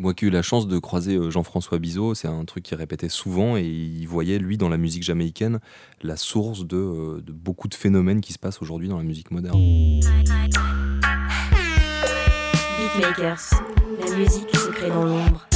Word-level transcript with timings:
Moi 0.00 0.14
qui 0.14 0.24
ai 0.24 0.28
eu 0.28 0.30
la 0.30 0.40
chance 0.40 0.66
de 0.66 0.78
croiser 0.78 1.16
euh, 1.16 1.30
Jean-François 1.30 1.78
Bizot, 1.78 2.14
c'est 2.14 2.26
un 2.26 2.46
truc 2.46 2.64
qu'il 2.64 2.78
répétait 2.78 3.10
souvent 3.10 3.58
et 3.58 3.64
il 3.64 4.06
voyait, 4.06 4.38
lui, 4.38 4.56
dans 4.56 4.70
la 4.70 4.78
musique 4.78 5.02
jamaïcaine, 5.02 5.60
la 6.00 6.16
source 6.16 6.66
de, 6.66 6.78
euh, 6.78 7.20
de 7.20 7.32
beaucoup 7.32 7.68
de 7.68 7.74
phénomènes 7.74 8.22
qui 8.22 8.32
se 8.32 8.38
passent 8.38 8.62
aujourd'hui 8.62 8.88
dans 8.88 8.96
la 8.96 9.02
musique 9.02 9.30
moderne. 9.30 9.58
Beatmakers, 12.78 13.50
la 14.00 14.16
musique 14.16 14.56
se 14.56 14.70
crée 14.70 14.88
dans 14.88 15.04
l'ombre. 15.04 15.46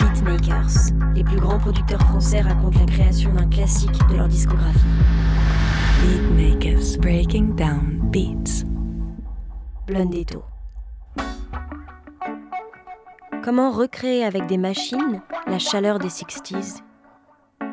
Beatmakers, 0.00 0.94
les 1.14 1.24
plus 1.24 1.40
grands 1.40 1.58
producteurs 1.58 2.00
français 2.00 2.40
racontent 2.40 2.78
la 2.80 2.86
création 2.86 3.30
d'un 3.34 3.46
classique 3.46 3.90
de 4.10 4.16
leur 4.16 4.28
discographie. 4.28 4.78
Beatmakers, 6.02 6.98
breaking 6.98 7.54
down 7.56 8.00
beats. 8.10 8.64
Blundetto. 9.86 10.42
Comment 13.48 13.70
recréer 13.70 14.26
avec 14.26 14.44
des 14.44 14.58
machines 14.58 15.22
la 15.46 15.58
chaleur 15.58 15.98
des 15.98 16.08
60s 16.08 16.82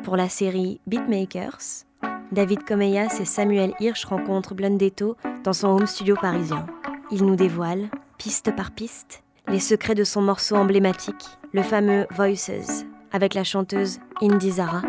Pour 0.04 0.16
la 0.16 0.30
série 0.30 0.80
Beatmakers, 0.86 1.84
David 2.32 2.64
Comeyas 2.64 3.18
et 3.20 3.26
Samuel 3.26 3.74
Hirsch 3.78 4.06
rencontrent 4.06 4.54
Blundetto 4.54 5.18
dans 5.44 5.52
son 5.52 5.68
home 5.68 5.86
studio 5.86 6.16
parisien. 6.18 6.64
Ils 7.10 7.26
nous 7.26 7.36
dévoilent, 7.36 7.90
piste 8.16 8.56
par 8.56 8.70
piste, 8.70 9.22
les 9.48 9.60
secrets 9.60 9.94
de 9.94 10.02
son 10.04 10.22
morceau 10.22 10.56
emblématique, 10.56 11.26
le 11.52 11.62
fameux 11.62 12.06
Voices, 12.10 12.86
avec 13.12 13.34
la 13.34 13.44
chanteuse 13.44 13.98
Indy 14.22 14.52
Zara. 14.52 14.80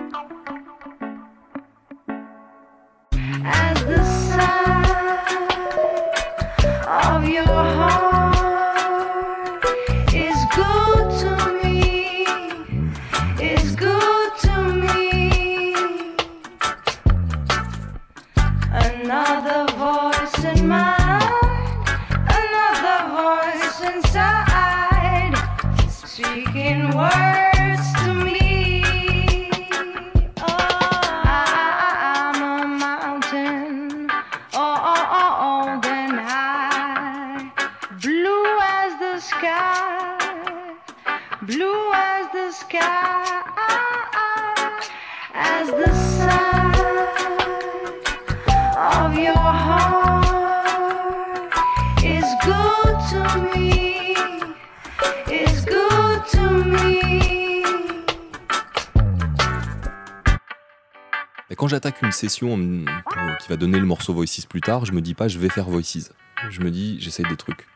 Quand 61.57 61.67
j'attaque 61.67 62.01
une 62.01 62.11
session 62.11 62.53
hum, 62.53 62.85
pour- 63.09 63.37
qui 63.39 63.49
va 63.49 63.57
donner 63.57 63.79
le 63.79 63.85
morceau 63.85 64.13
Voices 64.13 64.45
plus 64.47 64.61
tard, 64.61 64.85
je 64.85 64.91
me 64.93 65.01
dis 65.01 65.13
pas 65.13 65.27
je 65.27 65.39
vais 65.39 65.49
faire 65.49 65.65
Voices. 65.65 66.11
Je 66.49 66.61
me 66.61 66.71
dis 66.71 66.97
j'essaye 67.01 67.25
des 67.27 67.35
trucs. 67.37 67.67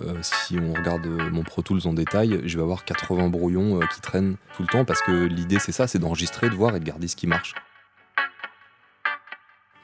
Euh, 0.00 0.16
si 0.22 0.58
on 0.58 0.72
regarde 0.72 1.04
euh, 1.06 1.30
mon 1.30 1.42
Pro 1.42 1.60
Tools 1.60 1.82
en 1.86 1.92
détail, 1.92 2.40
je 2.46 2.56
vais 2.56 2.62
avoir 2.62 2.84
80 2.84 3.28
brouillons 3.28 3.80
euh, 3.82 3.86
qui 3.94 4.00
traînent 4.00 4.36
tout 4.56 4.62
le 4.62 4.68
temps 4.68 4.84
parce 4.86 5.02
que 5.02 5.12
l'idée 5.26 5.58
c'est 5.58 5.72
ça, 5.72 5.86
c'est 5.86 5.98
d'enregistrer, 5.98 6.48
de 6.48 6.54
voir 6.54 6.74
et 6.74 6.80
de 6.80 6.84
garder 6.84 7.08
ce 7.08 7.16
qui 7.16 7.26
marche. 7.26 7.54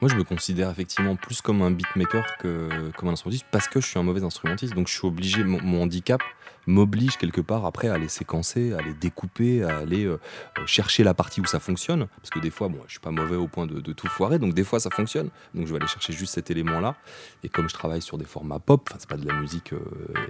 Moi 0.01 0.09
je 0.09 0.15
me 0.15 0.23
considère 0.23 0.69
effectivement 0.69 1.17
plus 1.17 1.41
comme 1.41 1.61
un 1.61 1.71
beatmaker 1.71 2.37
que 2.37 2.89
comme 2.97 3.09
un 3.09 3.13
instrumentiste 3.13 3.45
parce 3.51 3.67
que 3.67 3.81
je 3.81 3.87
suis 3.87 3.99
un 3.99 4.03
mauvais 4.03 4.23
instrumentiste, 4.23 4.73
donc 4.73 4.87
je 4.87 4.93
suis 4.93 5.05
obligé, 5.05 5.43
mon, 5.43 5.81
handicap 5.81 6.21
m'oblige 6.67 7.17
quelque 7.17 7.41
part 7.41 7.65
après 7.65 7.89
à 7.89 7.97
les 7.97 8.07
séquencer, 8.07 8.73
à 8.73 8.81
les 8.81 8.93
découper, 8.93 9.63
à 9.63 9.79
aller 9.79 10.05
euh, 10.05 10.19
euh, 10.57 10.65
chercher 10.65 11.03
la 11.03 11.13
partie 11.13 11.41
où 11.41 11.45
ça 11.45 11.59
fonctionne. 11.59 12.07
Parce 12.17 12.29
que 12.29 12.39
des 12.39 12.49
fois, 12.49 12.69
bon, 12.69 12.79
je 12.85 12.91
suis 12.91 12.99
pas 12.99 13.11
mauvais 13.11 13.35
au 13.35 13.47
point 13.47 13.65
de, 13.65 13.79
tout 13.91 14.07
foirer, 14.07 14.39
donc 14.39 14.53
des 14.53 14.63
fois 14.63 14.79
ça 14.79 14.89
fonctionne. 14.89 15.29
Donc 15.53 15.67
je 15.67 15.71
vais 15.73 15.79
aller 15.79 15.87
chercher 15.87 16.13
juste 16.13 16.33
cet 16.35 16.49
élément-là. 16.49 16.95
Et 17.43 17.49
comme 17.49 17.67
je 17.67 17.73
travaille 17.73 18.01
sur 18.01 18.17
des 18.17 18.25
formats 18.25 18.59
pop, 18.59 18.87
enfin 18.89 18.97
c'est 18.99 19.09
pas 19.09 19.17
de 19.17 19.27
la 19.27 19.33
musique 19.33 19.73
euh, 19.73 19.79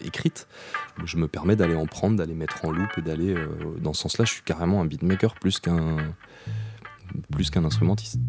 écrite, 0.02 0.48
je 1.04 1.18
me 1.18 1.28
permets 1.28 1.56
d'aller 1.56 1.76
en 1.76 1.86
prendre, 1.86 2.16
d'aller 2.16 2.36
mettre 2.36 2.66
en 2.66 2.72
loop 2.72 2.90
et 2.98 3.02
d'aller 3.02 3.36
dans 3.78 3.94
ce 3.94 4.02
sens-là. 4.04 4.26
Je 4.26 4.34
suis 4.34 4.44
carrément 4.44 4.82
un 4.82 4.86
beatmaker 4.86 5.36
plus 5.36 5.60
qu'un 5.60 5.98
plus 7.32 7.50
qu'un 7.50 7.66
instrumentiste. 7.66 8.20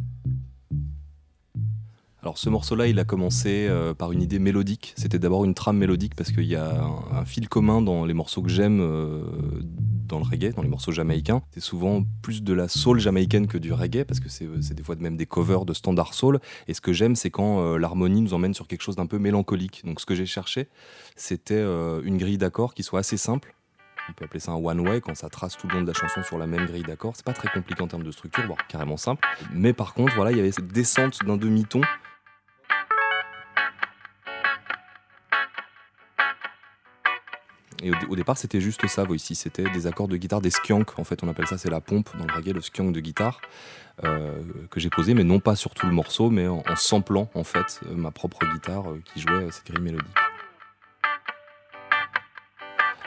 Alors 2.23 2.37
ce 2.37 2.51
morceau-là, 2.51 2.87
il 2.87 2.99
a 2.99 3.05
commencé 3.05 3.67
euh, 3.69 3.95
par 3.95 4.13
une 4.13 4.21
idée 4.21 4.39
mélodique. 4.39 4.93
C'était 4.97 5.19
d'abord 5.19 5.45
une 5.45 5.55
trame 5.55 5.79
mélodique 5.79 6.15
parce 6.15 6.33
qu'il 6.33 6.45
y 6.45 6.57
a 6.57 6.85
un, 7.13 7.25
fil 7.25 7.49
commun 7.49 7.81
dans 7.81 8.05
les 8.05 8.15
morceaux 8.15 8.43
que 8.43 8.51
j'aime 8.51 8.81
euh, 8.81 9.23
dans 10.11 10.19
le 10.19 10.25
reggae, 10.25 10.53
dans 10.55 10.63
les 10.63 10.69
morceaux 10.69 10.93
jamaïcains. 10.93 11.43
C'est 11.53 11.61
souvent 11.61 12.05
plus 12.21 12.43
de 12.43 12.53
la 12.53 12.69
soul 12.69 13.01
jamaïcaine 13.01 13.47
que 13.47 13.57
du 13.57 13.73
reggae 13.73 14.05
parce 14.05 14.21
que 14.21 14.29
c'est 14.29 14.47
c'est 14.61 14.75
des 14.75 14.83
fois 14.83 14.97
même 14.97 15.17
des 15.17 15.27
covers 15.27 15.65
de 15.65 15.73
standard 15.73 16.13
soul. 16.13 16.41
Et 16.69 16.75
ce 16.75 16.81
que 16.81 16.93
j'aime, 16.93 17.17
c'est 17.17 17.31
quand 17.31 17.61
euh, 17.61 17.79
l'harmonie 17.79 18.21
nous 18.21 18.35
emmène 18.35 18.53
sur 18.53 18.67
quelque 18.67 18.83
chose 18.83 18.97
d'un 18.97 19.07
peu 19.07 19.19
mélancolique. 19.19 19.83
Donc 19.87 20.01
ce 20.01 20.07
que 20.07 20.15
j'ai 20.15 20.27
cherché, 20.27 20.69
c'était 21.17 21.55
euh, 21.55 22.03
une 22.05 22.19
grille 22.19 22.39
d'accords 22.39 22.75
qui 22.75 22.83
soit 22.83 23.01
assez 23.01 23.17
simple. 23.17 23.55
On 24.09 24.13
peut 24.13 24.25
appeler 24.25 24.41
ça 24.41 24.53
un 24.53 24.57
one 24.57 24.81
way 24.81 25.01
quand 25.01 25.15
ça 25.15 25.29
trace 25.29 25.57
tout 25.57 25.69
le 25.69 25.75
long 25.75 25.83
de 25.83 25.87
la 25.87 25.93
chanson 25.95 26.23
sur 26.23 26.37
la 26.37 26.47
même 26.47 26.67
grille 26.67 26.83
d'accords. 26.83 27.13
C'est 27.15 27.25
pas 27.25 27.33
très 27.33 27.49
compliqué 27.49 27.81
en 27.81 27.87
termes 27.87 28.03
de 28.03 28.11
structure, 28.11 28.45
voire 28.47 28.67
carrément 28.67 28.97
simple. 28.97 29.27
Mais 29.55 29.73
par 29.73 29.95
contre, 29.95 30.15
voilà, 30.17 30.33
il 30.33 30.37
y 30.37 30.41
avait 30.41 30.53
cette 30.53 30.73
descente 30.73 31.25
d'un 31.25 31.37
demi-ton 31.37 31.83
Et 37.83 37.91
au, 38.09 38.17
départ, 38.17 38.37
c'était 38.37 38.61
juste 38.61 38.87
ça, 38.89 39.05
Voici. 39.05 39.35
C'était 39.35 39.65
des 39.71 39.87
accords 39.87 40.09
de 40.09 40.17
guitare, 40.17 40.41
des 40.41 40.51
skanks. 40.51 40.99
En 40.99 41.05
fait, 41.05 41.23
on 41.23 41.29
appelle 41.29 41.47
ça, 41.47 41.57
c'est 41.59 41.71
la 41.71 41.81
pompe 41.81 42.11
dans 42.19 42.27
le 42.27 42.33
reggae, 42.33 42.53
le 42.53 42.61
skank 42.61 42.93
de 42.93 43.01
guitare, 43.01 43.41
euh, 44.05 44.43
que 44.71 44.81
j'ai 44.81 44.91
posé, 44.91 45.15
mais 45.15 45.25
non 45.25 45.41
pas 45.41 45.57
sur 45.57 45.73
tout 45.75 45.87
le 45.87 45.93
morceau, 45.93 46.31
mais 46.31 46.47
en, 46.47 46.63
samplant, 46.77 47.31
en 47.35 47.45
fait, 47.45 47.81
euh, 47.87 47.95
ma 47.95 48.11
propre 48.11 48.39
guitare 48.53 48.91
euh, 48.91 49.03
qui 49.05 49.21
jouait 49.21 49.51
cette 49.51 49.67
grille 49.67 49.83
mélodique. 49.83 50.09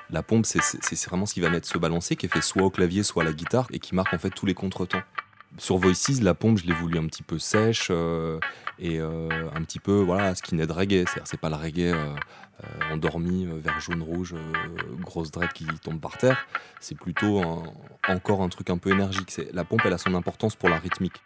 La 0.09 0.21
pompe, 0.21 0.45
c'est- 0.45 1.07
vraiment 1.07 1.25
ce 1.25 1.33
qui 1.33 1.41
va 1.41 1.49
mettre 1.49 1.67
se 1.67 1.77
balancer, 1.77 2.15
qui 2.15 2.27
est 2.27 2.29
fait 2.29 2.41
soit 2.41 2.61
au 2.63 2.69
clavier, 2.69 3.03
soit 3.03 3.23
à 3.23 3.25
la 3.25 3.33
guitare, 3.33 3.67
et 3.71 3.79
qui 3.79 3.95
marque 3.95 4.13
en 4.13 4.19
fait 4.19 4.29
tous 4.29 4.45
les 4.45 4.53
contretemps. 4.53 5.01
Sur 5.59 5.77
Voices, 5.77 6.21
la 6.21 6.33
pompe, 6.33 6.57
je 6.57 6.65
l'ai 6.65 6.73
voulu 6.73 6.97
un 6.97 7.05
petit 7.05 7.21
peu 7.21 7.37
sèche 7.37 7.87
euh, 7.91 8.39
et 8.79 8.99
euh, 8.99 9.29
un 9.53 9.61
petit 9.63 9.79
peu, 9.79 10.01
voilà, 10.01 10.33
skinhead 10.33 10.71
reggae. 10.71 11.05
C'est-à-dire, 11.05 11.23
c'est 11.25 11.39
pas 11.39 11.49
le 11.49 11.55
reggae 11.55 11.93
euh, 11.93 12.15
endormi, 12.91 13.45
vert, 13.45 13.79
jaune, 13.79 14.01
rouge, 14.01 14.33
euh, 14.33 14.53
grosse 14.99 15.31
dread 15.31 15.53
qui 15.53 15.65
tombe 15.81 16.01
par 16.01 16.17
terre. 16.17 16.45
C'est 16.79 16.97
plutôt 16.97 17.41
encore 18.07 18.41
un 18.41 18.49
truc 18.49 18.71
un 18.71 18.77
peu 18.77 18.91
énergique. 18.91 19.39
La 19.53 19.63
pompe, 19.63 19.81
elle 19.85 19.93
a 19.93 19.97
son 19.97 20.15
importance 20.15 20.55
pour 20.55 20.69
la 20.69 20.79
rythmique. 20.79 21.21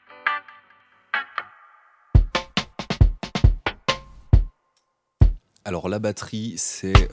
Alors 5.63 5.89
la 5.89 5.99
batterie, 5.99 6.53
c'est 6.57 7.09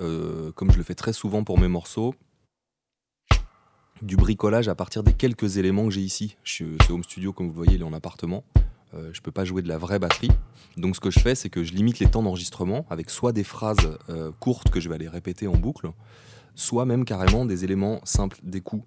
comme 0.55 0.71
je 0.71 0.77
le 0.77 0.85
fais 0.85 0.95
très 0.95 1.13
souvent 1.13 1.43
pour 1.43 1.59
mes 1.59 1.69
morceaux, 1.69 2.15
du 4.04 4.16
bricolage 4.16 4.69
à 4.69 4.75
partir 4.75 5.03
des 5.03 5.12
quelques 5.12 5.56
éléments 5.56 5.87
que 5.87 5.91
j'ai 5.91 6.03
ici. 6.03 6.37
Je 6.44 6.53
suis 6.53 6.76
c'est 6.82 6.92
home 6.92 7.03
studio 7.03 7.32
comme 7.32 7.48
vous 7.48 7.54
voyez, 7.54 7.75
il 7.75 7.81
est 7.81 7.84
en 7.84 7.92
appartement. 7.92 8.44
Euh, 8.94 9.10
je 9.12 9.20
peux 9.20 9.32
pas 9.32 9.44
jouer 9.44 9.62
de 9.62 9.69
la 9.69 9.78
vraie 9.78 9.98
batterie. 9.98 10.31
Donc 10.76 10.94
ce 10.94 11.00
que 11.00 11.10
je 11.10 11.19
fais, 11.19 11.34
c'est 11.34 11.48
que 11.48 11.65
je 11.65 11.72
limite 11.72 11.98
les 11.98 12.06
temps 12.06 12.22
d'enregistrement 12.22 12.87
avec 12.91 13.10
soit 13.10 13.32
des 13.32 13.45
phrases 13.45 13.98
euh, 14.10 14.30
courtes 14.41 14.71
que 14.71 14.78
je 14.78 14.89
vais 14.89 14.95
aller 14.95 15.09
répéter 15.09 15.47
en 15.47 15.56
boucle, 15.56 15.91
soit 16.54 16.84
même 16.84 17.04
carrément 17.04 17.45
des 17.45 17.65
éléments 17.65 18.01
simples, 18.04 18.39
des 18.42 18.60
coups. 18.60 18.84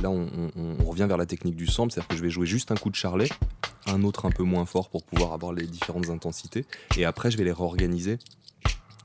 Là, 0.00 0.08
on, 0.08 0.88
revient 0.88 1.04
vers 1.06 1.18
la 1.18 1.26
technique 1.26 1.54
du 1.54 1.66
sample, 1.66 1.92
c'est-à-dire 1.92 2.08
que 2.08 2.16
je 2.16 2.22
vais 2.22 2.30
jouer 2.30 2.46
juste 2.46 2.72
un 2.72 2.76
coup 2.76 2.88
de 2.88 2.94
charlet, 2.94 3.28
un 3.86 4.02
autre 4.04 4.24
un 4.24 4.30
peu 4.30 4.42
moins 4.42 4.64
fort 4.64 4.88
pour 4.88 5.04
pouvoir 5.04 5.34
avoir 5.34 5.52
les 5.52 5.66
différentes 5.66 6.08
intensités, 6.08 6.64
et 6.96 7.04
après 7.04 7.30
je 7.30 7.36
vais 7.36 7.44
les 7.44 7.52
réorganiser 7.52 8.16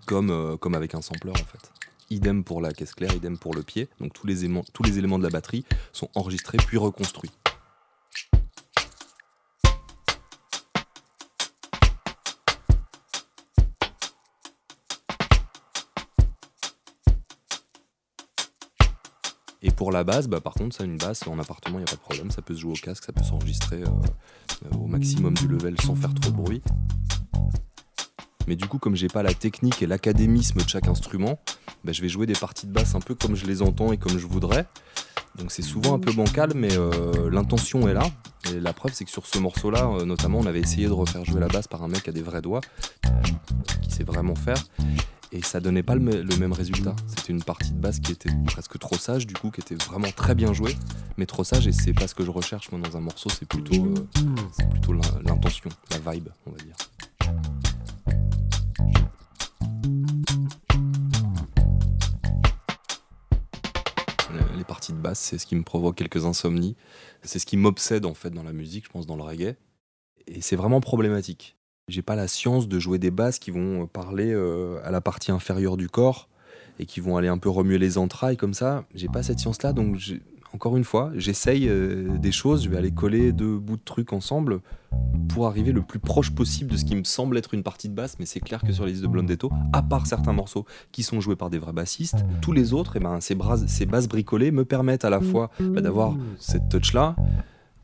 comme, 0.05 0.29
euh, 0.29 0.55
comme 0.55 0.73
avec 0.73 0.95
un 0.95 1.01
sampler 1.01 1.31
en 1.31 1.35
fait. 1.35 1.74
Idem 2.09 2.43
pour 2.43 2.61
la 2.61 2.71
caisse 2.71 2.93
claire, 2.93 3.13
idem 3.15 3.37
pour 3.37 3.53
le 3.53 3.63
pied. 3.63 3.89
Donc 3.99 4.13
tous 4.13 4.27
les 4.27 4.45
éléments, 4.45 4.63
tous 4.73 4.83
les 4.83 4.97
éléments 4.97 5.17
de 5.17 5.23
la 5.23 5.29
batterie 5.29 5.65
sont 5.91 6.09
enregistrés 6.15 6.57
puis 6.57 6.77
reconstruits. 6.77 7.31
Et 19.65 19.71
pour 19.71 19.91
la 19.91 20.03
basse, 20.03 20.27
bah, 20.27 20.39
par 20.41 20.53
contre, 20.53 20.75
ça, 20.75 20.83
une 20.83 20.97
basse 20.97 21.25
en 21.25 21.39
appartement, 21.39 21.79
il 21.79 21.81
n'y 21.81 21.89
a 21.89 21.91
pas 21.91 21.95
de 21.95 22.01
problème. 22.01 22.29
Ça 22.29 22.43
peut 22.43 22.53
se 22.53 22.61
jouer 22.61 22.73
au 22.73 22.75
casque, 22.75 23.03
ça 23.03 23.11
peut 23.11 23.23
s'enregistrer 23.23 23.81
euh, 23.81 23.87
euh, 24.65 24.77
au 24.77 24.85
maximum 24.85 25.33
du 25.33 25.47
level 25.47 25.75
sans 25.81 25.95
faire 25.95 26.13
trop 26.13 26.29
de 26.29 26.35
bruit. 26.35 26.61
Mais 28.47 28.55
du 28.55 28.67
coup, 28.67 28.77
comme 28.77 28.95
j'ai 28.95 29.07
pas 29.07 29.23
la 29.23 29.33
technique 29.33 29.81
et 29.81 29.87
l'académisme 29.87 30.61
de 30.61 30.69
chaque 30.69 30.87
instrument, 30.87 31.39
bah, 31.83 31.91
je 31.91 32.01
vais 32.01 32.09
jouer 32.09 32.25
des 32.25 32.33
parties 32.33 32.67
de 32.67 32.71
basse 32.71 32.95
un 32.95 32.99
peu 32.99 33.15
comme 33.15 33.35
je 33.35 33.45
les 33.45 33.61
entends 33.61 33.91
et 33.91 33.97
comme 33.97 34.17
je 34.17 34.27
voudrais. 34.27 34.65
Donc 35.37 35.51
c'est 35.51 35.61
souvent 35.63 35.93
un 35.95 35.99
peu 35.99 36.13
bancal, 36.13 36.51
mais 36.55 36.69
euh, 36.77 37.29
l'intention 37.29 37.87
est 37.89 37.93
là. 37.93 38.03
Et 38.53 38.59
la 38.59 38.71
preuve, 38.73 38.93
c'est 38.93 39.03
que 39.05 39.11
sur 39.11 39.25
ce 39.25 39.37
morceau-là, 39.39 39.87
euh, 39.87 40.05
notamment, 40.05 40.37
on 40.39 40.45
avait 40.45 40.61
essayé 40.61 40.87
de 40.87 40.93
refaire 40.93 41.25
jouer 41.25 41.39
la 41.41 41.47
basse 41.47 41.67
par 41.67 41.83
un 41.83 41.87
mec 41.89 42.07
à 42.07 42.11
des 42.11 42.21
vrais 42.21 42.41
doigts, 42.41 42.61
qui 43.81 43.91
sait 43.91 44.03
vraiment 44.03 44.35
faire. 44.35 44.57
Et 45.31 45.41
ça 45.41 45.59
donnait 45.59 45.83
pas 45.83 45.95
le, 45.95 46.01
me- 46.01 46.21
le 46.21 46.37
même 46.37 46.53
résultat. 46.53 46.95
C'était 47.07 47.33
une 47.33 47.43
partie 47.43 47.71
de 47.71 47.79
basse 47.79 47.99
qui 47.99 48.13
était 48.13 48.29
presque 48.45 48.77
trop 48.79 48.95
sage, 48.95 49.27
du 49.27 49.33
coup, 49.33 49.51
qui 49.51 49.59
était 49.59 49.75
vraiment 49.75 50.09
très 50.15 50.35
bien 50.35 50.53
jouée, 50.53 50.77
mais 51.17 51.25
trop 51.25 51.43
sage. 51.43 51.67
Et 51.67 51.73
c'est 51.73 51.91
pas 51.93 52.07
ce 52.07 52.15
que 52.15 52.23
je 52.23 52.31
recherche 52.31 52.71
moi 52.71 52.79
dans 52.79 52.95
un 52.95 53.01
morceau. 53.01 53.29
C'est 53.29 53.47
plutôt, 53.47 53.73
euh, 53.85 55.01
l'intention, 55.25 55.69
la 55.91 56.11
vibe, 56.13 56.29
on 56.45 56.51
va 56.51 56.57
dire. 56.57 56.75
Parties 64.75 64.91
de 64.91 64.97
basse, 64.97 65.21
c'est 65.21 65.37
ce 65.37 65.45
qui 65.45 65.55
me 65.55 65.63
provoque 65.63 65.95
quelques 65.95 66.25
insomnies. 66.25 66.75
C'est 67.23 67.39
ce 67.39 67.45
qui 67.45 67.55
m'obsède 67.55 68.05
en 68.05 68.13
fait 68.13 68.29
dans 68.29 68.43
la 68.43 68.51
musique, 68.51 68.83
je 68.83 68.89
pense, 68.89 69.07
dans 69.07 69.15
le 69.15 69.23
reggae. 69.23 69.55
Et 70.27 70.41
c'est 70.41 70.57
vraiment 70.57 70.81
problématique. 70.81 71.55
J'ai 71.87 72.01
pas 72.01 72.17
la 72.17 72.27
science 72.27 72.67
de 72.67 72.77
jouer 72.77 72.99
des 72.99 73.09
basses 73.09 73.39
qui 73.39 73.51
vont 73.51 73.87
parler 73.87 74.33
euh, 74.33 74.81
à 74.83 74.91
la 74.91 74.99
partie 74.99 75.31
inférieure 75.31 75.77
du 75.77 75.87
corps 75.87 76.27
et 76.77 76.85
qui 76.85 76.99
vont 76.99 77.15
aller 77.15 77.29
un 77.29 77.37
peu 77.37 77.47
remuer 77.47 77.77
les 77.77 77.97
entrailles 77.97 78.35
comme 78.35 78.53
ça. 78.53 78.83
J'ai 78.93 79.07
pas 79.07 79.23
cette 79.23 79.39
science-là, 79.39 79.71
donc 79.71 79.95
encore 80.55 80.77
une 80.77 80.85
fois, 80.85 81.11
j'essaye 81.15 81.67
euh, 81.67 82.17
des 82.17 82.31
choses. 82.31 82.63
Je 82.63 82.69
vais 82.69 82.77
aller 82.77 82.91
coller 82.91 83.33
deux 83.33 83.57
bouts 83.59 83.75
de 83.75 83.83
trucs 83.83 84.13
ensemble 84.13 84.61
pour 85.27 85.47
arriver 85.47 85.73
le 85.73 85.81
plus 85.81 85.99
proche 85.99 86.31
possible 86.31 86.71
de 86.71 86.77
ce 86.77 86.85
qui 86.85 86.95
me 86.95 87.03
semble 87.03 87.37
être 87.37 87.53
une 87.53 87.61
partie 87.61 87.89
de 87.89 87.93
basse. 87.93 88.15
Mais 88.19 88.25
c'est 88.25 88.39
clair 88.39 88.61
que 88.61 88.71
sur 88.71 88.85
les 88.85 88.93
listes 88.93 89.03
de 89.03 89.07
Blondetto, 89.07 89.51
à 89.73 89.83
part 89.83 90.07
certains 90.07 90.31
morceaux 90.31 90.65
qui 90.93 91.03
sont 91.03 91.19
joués 91.19 91.35
par 91.35 91.49
des 91.49 91.59
vrais 91.59 91.73
bassistes, 91.73 92.23
tous 92.41 92.53
les 92.53 92.71
autres, 92.71 92.93
eh 92.95 92.99
ben, 93.01 93.19
ces, 93.19 93.35
basses 93.85 94.07
bricolées 94.07 94.51
me 94.51 94.63
permettent 94.63 95.03
à 95.03 95.09
la 95.09 95.19
fois 95.19 95.51
bah, 95.59 95.81
d'avoir 95.81 96.15
cette 96.39 96.69
touch-là, 96.69 97.17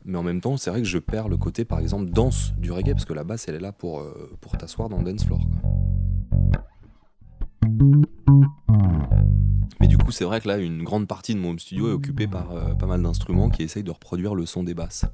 mais 0.06 0.16
en 0.16 0.22
même 0.22 0.40
temps, 0.40 0.56
c'est 0.56 0.70
vrai 0.70 0.80
que 0.80 0.88
je 0.88 0.98
perds 0.98 1.28
le 1.28 1.36
côté, 1.36 1.66
par 1.66 1.78
exemple, 1.78 2.10
danse 2.10 2.54
du 2.56 2.72
reggae, 2.72 2.92
parce 2.92 3.04
que 3.04 3.12
la 3.12 3.24
basse, 3.24 3.48
elle 3.48 3.56
est 3.56 3.60
là 3.60 3.72
pour, 3.72 4.00
euh, 4.00 4.30
t'asseoir 4.58 4.88
dans 4.88 4.98
le 4.98 5.04
dance 5.04 5.26
floor. 5.26 5.40
Mais 9.80 9.88
du 9.88 9.98
coup, 9.98 10.12
c'est 10.12 10.24
vrai 10.24 10.40
que 10.40 10.48
là, 10.48 10.58
une 10.58 10.82
grande 10.82 11.06
partie 11.08 11.34
de 11.34 11.40
mon 11.40 11.50
home 11.50 11.58
studio 11.58 11.88
est 11.88 11.92
occupée 11.92 12.26
par 12.26 12.52
euh, 12.52 12.74
pas 12.74 12.86
mal 12.86 13.02
d'instruments 13.02 13.50
qui 13.50 13.62
essayent 13.62 13.82
de 13.82 13.90
reproduire 13.90 14.34
le 14.34 14.46
son 14.46 14.62
des 14.62 14.74
basses. 14.74 15.04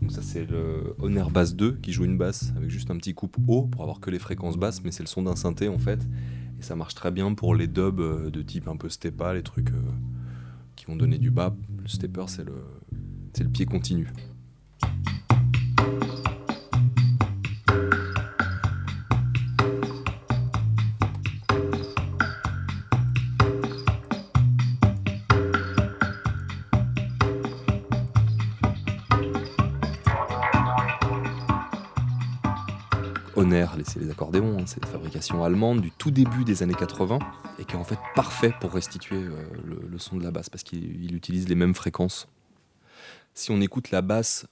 Donc 0.00 0.12
ça 0.12 0.22
c'est 0.22 0.46
le 0.46 0.94
Honor 1.00 1.30
Bass 1.30 1.54
2 1.54 1.72
qui 1.82 1.92
joue 1.92 2.04
une 2.04 2.16
basse 2.16 2.52
avec 2.56 2.70
juste 2.70 2.90
un 2.90 2.96
petit 2.96 3.12
coupe 3.12 3.36
haut 3.46 3.66
pour 3.66 3.82
avoir 3.82 4.00
que 4.00 4.10
les 4.10 4.18
fréquences 4.18 4.56
basses 4.56 4.82
mais 4.82 4.90
c'est 4.90 5.02
le 5.02 5.08
son 5.08 5.22
d'un 5.22 5.36
synthé 5.36 5.68
en 5.68 5.78
fait 5.78 6.00
et 6.58 6.62
ça 6.62 6.76
marche 6.76 6.94
très 6.94 7.10
bien 7.10 7.34
pour 7.34 7.54
les 7.54 7.66
dubs 7.66 8.00
euh, 8.00 8.30
de 8.30 8.42
type 8.42 8.68
un 8.68 8.76
peu 8.76 8.88
steppa, 8.88 9.34
les 9.34 9.42
trucs 9.42 9.70
euh, 9.70 9.80
qui 10.76 10.86
vont 10.86 10.96
donner 10.96 11.18
du 11.18 11.30
bas. 11.30 11.54
Le 11.80 11.88
stepper 11.88 12.24
c'est 12.26 12.44
le 12.44 12.54
c'est 13.32 13.44
le 13.44 13.50
pied 13.50 13.66
continu. 13.66 14.08
C'est 33.84 34.00
les 34.00 34.10
accordéons, 34.10 34.58
hein, 34.58 34.64
c'est 34.66 34.82
une 34.84 34.90
fabrication 34.90 35.44
allemande 35.44 35.80
du 35.80 35.90
tout 35.90 36.10
début 36.10 36.44
des 36.44 36.62
années 36.62 36.74
80 36.74 37.18
et 37.58 37.64
qui 37.64 37.74
est 37.74 37.78
en 37.78 37.84
fait 37.84 37.98
parfait 38.14 38.52
pour 38.60 38.72
restituer 38.72 39.16
euh, 39.16 39.44
le, 39.64 39.98
son 39.98 40.16
de 40.16 40.24
la 40.24 40.30
basse 40.30 40.50
parce 40.50 40.62
qu'il 40.62 41.04
il 41.04 41.14
utilise 41.14 41.48
les 41.48 41.54
mêmes 41.54 41.74
fréquences. 41.74 42.28
Si 43.34 43.50
on 43.50 43.60
écoute 43.60 43.90
la 43.90 44.02
basse 44.02 44.46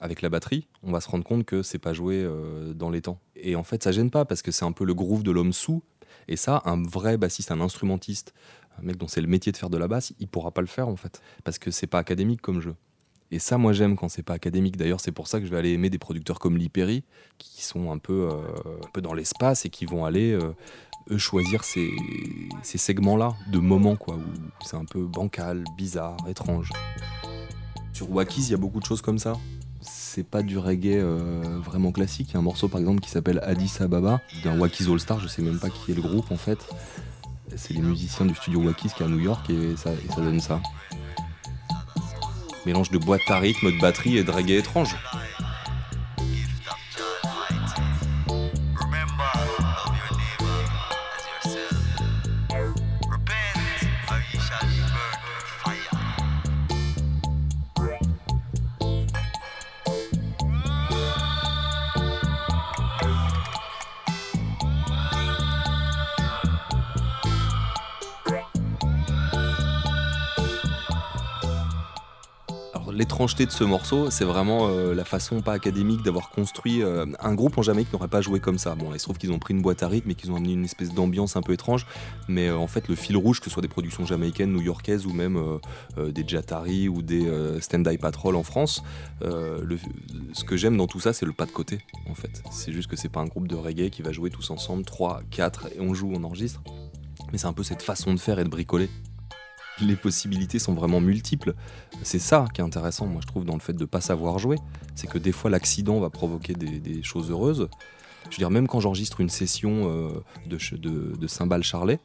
avec 0.00 0.22
la 0.22 0.28
batterie, 0.28 0.68
on 0.82 0.92
va 0.92 1.00
se 1.00 1.08
rendre 1.08 1.24
compte 1.24 1.44
que 1.44 1.62
c'est 1.62 1.78
pas 1.78 1.92
joué 1.92 2.22
euh, 2.22 2.74
dans 2.74 2.90
les 2.90 3.00
temps. 3.00 3.18
Et 3.34 3.56
en 3.56 3.64
fait, 3.64 3.82
ça 3.82 3.92
gêne 3.92 4.10
pas 4.10 4.24
parce 4.24 4.42
que 4.42 4.50
c'est 4.50 4.64
un 4.64 4.72
peu 4.72 4.84
le 4.84 4.94
groove 4.94 5.22
de 5.22 5.30
l'homme 5.30 5.52
sous. 5.52 5.82
Et 6.28 6.36
ça, 6.36 6.62
un 6.64 6.82
vrai 6.82 7.16
bassiste, 7.16 7.50
un 7.50 7.60
instrumentiste, 7.60 8.34
un 8.78 8.82
mec 8.82 8.96
dont 8.96 9.08
c'est 9.08 9.20
le 9.20 9.28
métier 9.28 9.52
de 9.52 9.56
faire 9.56 9.70
de 9.70 9.78
la 9.78 9.88
basse, 9.88 10.12
il 10.18 10.28
pourra 10.28 10.50
pas 10.50 10.60
le 10.60 10.66
faire 10.66 10.88
en 10.88 10.96
fait 10.96 11.22
parce 11.44 11.58
que 11.58 11.70
c'est 11.70 11.86
pas 11.86 11.98
académique 11.98 12.40
comme 12.40 12.60
jeu. 12.60 12.74
Et 13.32 13.38
ça, 13.38 13.58
moi, 13.58 13.72
j'aime 13.72 13.96
quand 13.96 14.08
c'est 14.08 14.22
pas 14.22 14.34
académique. 14.34 14.76
D'ailleurs, 14.76 15.00
c'est 15.00 15.12
pour 15.12 15.26
ça 15.26 15.40
que 15.40 15.46
je 15.46 15.50
vais 15.50 15.56
aller 15.56 15.72
aimer 15.72 15.90
des 15.90 15.98
producteurs 15.98 16.38
comme 16.38 16.56
Lee 16.56 16.68
Perry, 16.68 17.02
qui 17.38 17.64
sont 17.64 17.90
un 17.90 17.98
peu, 17.98 18.28
euh, 18.30 18.36
un 18.84 18.90
peu 18.92 19.00
dans 19.00 19.14
l'espace 19.14 19.64
et 19.66 19.70
qui 19.70 19.84
vont 19.84 20.04
aller, 20.04 20.32
euh, 20.32 20.54
eux, 21.10 21.18
choisir 21.18 21.64
ces, 21.64 21.90
ces 22.62 22.78
segments-là 22.78 23.34
de 23.50 23.58
moments, 23.58 23.96
quoi, 23.96 24.14
où 24.14 24.64
c'est 24.64 24.76
un 24.76 24.84
peu 24.84 25.04
bancal, 25.06 25.64
bizarre, 25.76 26.16
étrange. 26.28 26.70
Sur 27.92 28.10
Wakiz, 28.10 28.48
il 28.48 28.52
y 28.52 28.54
a 28.54 28.58
beaucoup 28.58 28.78
de 28.78 28.84
choses 28.84 29.02
comme 29.02 29.18
ça. 29.18 29.34
C'est 29.80 30.26
pas 30.26 30.42
du 30.42 30.58
reggae 30.58 30.98
euh, 30.98 31.58
vraiment 31.62 31.92
classique. 31.92 32.30
Il 32.30 32.34
y 32.34 32.36
a 32.36 32.40
un 32.40 32.42
morceau, 32.42 32.68
par 32.68 32.80
exemple, 32.80 33.00
qui 33.00 33.10
s'appelle 33.10 33.40
Addis 33.42 33.72
Ababa, 33.80 34.20
d'un 34.44 34.58
Wakiz 34.58 34.88
All 34.88 35.00
Star. 35.00 35.18
Je 35.18 35.26
sais 35.26 35.42
même 35.42 35.58
pas 35.58 35.70
qui 35.70 35.90
est 35.92 35.94
le 35.94 36.02
groupe, 36.02 36.30
en 36.30 36.36
fait. 36.36 36.58
C'est 37.56 37.74
les 37.74 37.80
musiciens 37.80 38.26
du 38.26 38.34
studio 38.34 38.60
Wakiz 38.60 38.92
qui 38.92 39.02
est 39.02 39.06
à 39.06 39.08
New 39.08 39.20
York 39.20 39.48
et 39.50 39.76
ça 39.76 39.92
donne 40.16 40.40
ça. 40.40 40.60
Mélange 42.66 42.90
de 42.90 42.98
boîte 42.98 43.20
à 43.28 43.38
rythme, 43.38 43.70
de 43.70 43.80
batterie 43.80 44.18
et 44.18 44.24
de 44.24 44.30
reggae 44.32 44.58
étrange. 44.58 44.96
De 73.38 73.50
ce 73.50 73.64
morceau, 73.64 74.10
c'est 74.10 74.24
vraiment 74.24 74.68
euh, 74.68 74.94
la 74.94 75.04
façon 75.04 75.42
pas 75.42 75.52
académique 75.52 76.02
d'avoir 76.02 76.30
construit 76.30 76.82
euh, 76.82 77.04
un 77.20 77.34
groupe 77.34 77.58
en 77.58 77.62
Jamaïque 77.62 77.92
n'aurait 77.92 78.08
pas 78.08 78.22
joué 78.22 78.40
comme 78.40 78.56
ça. 78.56 78.74
Bon, 78.74 78.94
il 78.94 78.98
se 78.98 79.04
trouve 79.04 79.18
qu'ils 79.18 79.30
ont 79.30 79.38
pris 79.38 79.52
une 79.52 79.60
boîte 79.60 79.82
à 79.82 79.88
rythme 79.88 80.10
et 80.10 80.14
qu'ils 80.14 80.32
ont 80.32 80.36
amené 80.36 80.54
une 80.54 80.64
espèce 80.64 80.94
d'ambiance 80.94 81.36
un 81.36 81.42
peu 81.42 81.52
étrange, 81.52 81.86
mais 82.28 82.48
euh, 82.48 82.56
en 82.56 82.66
fait, 82.66 82.88
le 82.88 82.94
fil 82.94 83.14
rouge, 83.14 83.40
que 83.40 83.44
ce 83.44 83.50
soit 83.50 83.60
des 83.60 83.68
productions 83.68 84.06
jamaïcaines, 84.06 84.50
new-yorkaises 84.50 85.04
ou 85.04 85.12
même 85.12 85.38
des 85.98 86.26
Jatari 86.26 86.88
ou 86.88 87.02
des 87.02 87.26
euh, 87.26 87.60
Stand-Eye 87.60 87.98
Patrol 87.98 88.36
en 88.36 88.42
France, 88.42 88.82
ce 89.20 90.44
que 90.44 90.56
j'aime 90.56 90.78
dans 90.78 90.86
tout 90.86 91.00
ça, 91.00 91.12
c'est 91.12 91.26
le 91.26 91.34
pas 91.34 91.44
de 91.44 91.52
côté, 91.52 91.80
en 92.10 92.14
fait. 92.14 92.42
C'est 92.50 92.72
juste 92.72 92.88
que 92.88 92.96
c'est 92.96 93.10
pas 93.10 93.20
un 93.20 93.26
groupe 93.26 93.48
de 93.48 93.54
reggae 93.54 93.90
qui 93.90 94.00
va 94.00 94.12
jouer 94.12 94.30
tous 94.30 94.50
ensemble, 94.50 94.84
3, 94.86 95.20
4, 95.30 95.68
et 95.76 95.80
on 95.80 95.92
joue, 95.92 96.10
on 96.12 96.24
enregistre. 96.24 96.62
Mais 97.32 97.38
c'est 97.38 97.46
un 97.46 97.52
peu 97.52 97.62
cette 97.62 97.82
façon 97.82 98.14
de 98.14 98.18
faire 98.18 98.38
et 98.38 98.44
de 98.44 98.48
bricoler. 98.48 98.88
Les 99.80 99.96
possibilités 99.96 100.58
sont 100.58 100.74
vraiment 100.74 101.00
multiples. 101.00 101.54
C'est 102.02 102.18
ça 102.18 102.46
qui 102.54 102.60
est 102.60 102.64
intéressant, 102.64 103.06
moi 103.06 103.20
je 103.20 103.26
trouve, 103.26 103.44
dans 103.44 103.54
le 103.54 103.60
fait 103.60 103.74
de 103.74 103.80
ne 103.80 103.84
pas 103.84 104.00
savoir 104.00 104.38
jouer. 104.38 104.56
C'est 104.94 105.06
que 105.06 105.18
des 105.18 105.32
fois 105.32 105.50
l'accident 105.50 106.00
va 106.00 106.10
provoquer 106.10 106.54
des, 106.54 107.02
choses 107.02 107.30
heureuses. 107.30 107.68
Je 108.24 108.30
veux 108.30 108.38
dire, 108.38 108.50
même 108.50 108.66
quand 108.66 108.80
j'enregistre 108.80 109.20
une 109.20 109.28
session 109.28 109.88
euh, 109.88 110.08
de, 110.46 111.26
cymbales 111.26 111.62
charlet, 111.62 112.00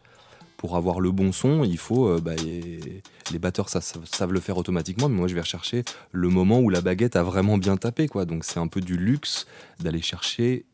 pour 0.58 0.76
avoir 0.76 1.00
le 1.00 1.12
bon 1.12 1.32
son, 1.32 1.64
il 1.64 1.78
faut. 1.78 2.08
euh, 2.08 2.22
bah, 2.22 2.36
les 2.36 3.40
batteurs 3.40 3.70
ça- 3.70 3.82
savent, 3.82 4.06
savent 4.06 4.34
le 4.34 4.40
faire 4.40 4.58
automatiquement, 4.58 5.10
mais 5.10 5.16
moi 5.16 5.28
je 5.28 5.34
vais 5.34 5.42
rechercher 5.42 5.84
le 6.12 6.30
moment 6.30 6.60
où 6.60 6.70
la 6.70 6.82
baguette 6.82 7.16
a 7.16 7.24
vraiment 7.24 7.58
bien 7.58 7.78
tapé. 7.78 8.08
Quoi. 8.08 8.26
Donc 8.26 8.44
c'est 8.44 8.60
un 8.60 8.68
peu 8.68 8.82
du 8.82 8.98
luxe 8.98 9.48
d'aller 9.80 10.02
chercher 10.02 10.66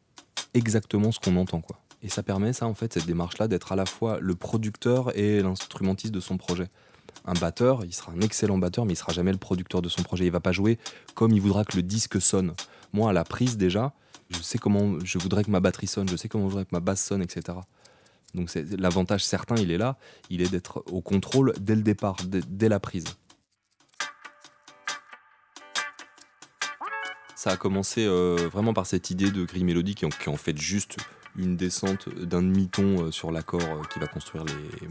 exactement 0.54 1.12
ce 1.12 1.20
qu'on 1.20 1.38
entend. 1.38 1.62
Quoi. 1.62 1.80
Et 2.04 2.10
ça 2.10 2.24
permet, 2.24 2.54
ça, 2.54 2.68
en 2.68 2.74
fait, 2.74 2.94
cette 2.94 3.06
démarche-là, 3.06 3.48
d'être 3.48 3.72
à 3.72 3.76
la 3.76 3.86
fois 3.86 4.20
le 4.22 4.36
producteur 4.36 5.18
et 5.18 5.42
l'instrumentiste 5.42 6.14
de 6.14 6.20
son 6.20 6.38
projet. 6.38 6.68
Un 7.26 7.34
batteur, 7.34 7.84
il 7.84 7.94
sera 7.94 8.12
un 8.12 8.22
excellent 8.22 8.58
batteur, 8.58 8.86
mais 8.86 8.94
il 8.94 8.98
sera 8.98 9.14
jamais 9.14 9.32
le 9.32 9.38
producteur 9.38 9.82
de 9.82 9.90
son 9.90 10.04
projet. 10.04 10.26
Il 10.26 10.32
va 10.32 10.40
pas 10.40 10.52
jouer 10.52 10.80
comme 11.16 11.32
il 11.32 11.42
voudra 11.42 11.66
que 11.66 11.76
le 11.76 11.84
disque 11.84 12.22
sonne. 12.22 12.54
Moi, 12.94 13.10
à 13.10 13.14
la 13.14 13.24
prise, 13.24 13.58
déjà, 13.58 13.94
je 14.30 14.42
sais 14.42 14.58
comment 14.58 14.98
je 15.04 15.18
voudrais 15.18 15.44
que 15.44 15.52
ma 15.52 15.60
batterie 15.60 15.88
sonne, 15.88 16.08
je 16.10 16.16
sais 16.16 16.30
comment 16.30 16.46
je 16.46 16.50
voudrais 16.50 16.66
que 16.66 16.74
ma 16.74 16.80
basse 16.80 17.04
sonne, 17.04 17.22
etc. 17.22 17.58
Donc 18.34 18.52
l'avantage 18.78 19.26
certain, 19.26 19.56
il 19.56 19.72
est 19.72 19.78
là, 19.78 19.98
il 20.30 20.42
est 20.42 20.50
d'être 20.50 20.84
au 20.92 21.02
contrôle 21.02 21.54
dès 21.60 21.76
le 21.76 21.82
départ, 21.82 22.18
dès, 22.26 22.70
la 22.70 22.80
prise. 22.80 23.06
Ça 27.36 27.52
a 27.52 27.58
commencé 27.58 28.06
euh, 28.06 28.50
vraiment 28.52 28.74
par 28.74 28.86
cette 28.86 29.10
idée 29.10 29.32
de 29.32 29.46
mélodie 29.64 29.96
qui, 29.96 30.08
qui 30.08 30.30
est 30.30 30.34
en 30.34 30.38
fait 30.38 30.58
juste 30.58 30.98
une 31.38 31.56
descente 31.56 32.10
d'un 32.10 32.42
demi-ton 32.42 33.06
euh, 33.06 33.12
sur 33.12 33.32
l'accord 33.32 33.62
euh, 33.62 33.84
qui 33.94 34.00
va 34.00 34.08
construire 34.08 34.44
les, 34.44 34.88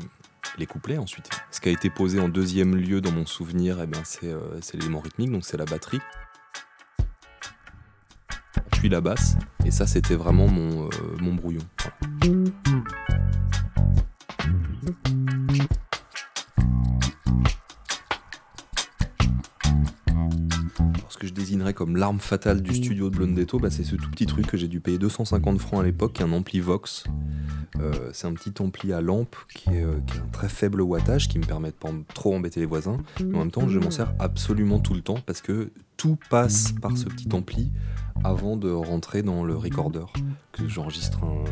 les 0.59 0.67
couplets 0.67 0.99
ensuite. 0.99 1.29
Ce 1.51 1.61
qui 1.61 1.69
a 1.69 1.73
été 1.73 1.91
posé 1.91 2.21
en 2.21 2.29
deuxième 2.29 2.77
lieu 2.77 3.01
dans 3.01 3.13
mon 3.13 3.27
souvenir, 3.27 3.79
eh 3.83 3.87
c'est 4.05 4.33
euh, 4.33 4.61
c'est 4.61 4.77
l'élément 4.77 5.01
rythmique, 5.01 5.31
donc 5.31 5.45
c'est 5.45 5.57
la 5.57 5.65
batterie. 5.65 6.01
Puis 8.73 8.89
la 8.89 9.01
basse, 9.01 9.37
et 9.65 9.71
ça 9.71 9.87
c'était 9.87 10.15
vraiment 10.15 10.49
mon, 10.49 10.89
euh, 10.89 11.33
brouillon. 11.33 11.63
Ce 21.17 21.21
que 21.23 21.27
je 21.27 21.33
désignerais 21.33 21.73
comme 21.73 21.97
l'arme 21.97 22.21
fatale 22.21 22.61
du 22.61 22.75
studio 22.75 23.09
de 23.09 23.17
Blondetto, 23.17 23.59
bah, 23.59 23.71
c'est 23.71 23.85
ce 23.85 23.97
tout 23.97 24.11
petit 24.11 24.27
truc 24.27 24.47
que 24.47 24.59
j'ai 24.59 24.69
dû 24.69 24.81
payer 24.81 24.99
250 24.99 25.59
francs 25.59 25.81
à 25.81 25.83
l'époque, 25.83 26.13
qui 26.13 26.23
est 26.23 26.27
un 26.27 26.33
ampli 26.33 26.61
Vox. 26.61 27.05
Euh, 27.81 28.11
c'est 28.13 28.27
un 28.27 28.35
petit 28.35 28.53
ampli 28.61 28.93
à 28.93 29.01
lampe 29.01 29.35
qui 29.55 29.71
est, 29.71 29.83
euh, 29.83 29.95
qui 30.07 30.19
a 30.19 30.23
un 30.23 30.27
très 30.31 30.51
faible 30.51 30.83
wattage, 30.83 31.29
qui 31.29 31.39
me 31.39 31.45
permet 31.47 31.69
de 31.71 31.75
pas 31.75 31.89
trop 32.13 32.35
embêter 32.35 32.61
les 32.61 32.67
voisins. 32.67 32.99
Mais 33.25 33.35
en 33.37 33.41
même 33.41 33.51
temps, 33.51 33.67
je 33.67 33.79
m'en 33.79 33.91
sers 33.91 34.13
absolument 34.19 34.79
tout 34.79 34.93
le 34.93 35.01
temps 35.01 35.19
parce 35.25 35.41
que 35.41 35.71
tout 35.97 36.19
passe 36.29 36.73
par 36.83 36.99
ce 36.99 37.07
petit 37.07 37.29
ampli 37.33 37.73
avant 38.23 38.59
de 38.59 38.71
rentrer 38.71 39.23
dans 39.23 39.43
le 39.43 39.57
recorder. 39.57 40.05
Que 40.53 40.69
j'enregistre 40.69 41.25
un- 41.25 41.45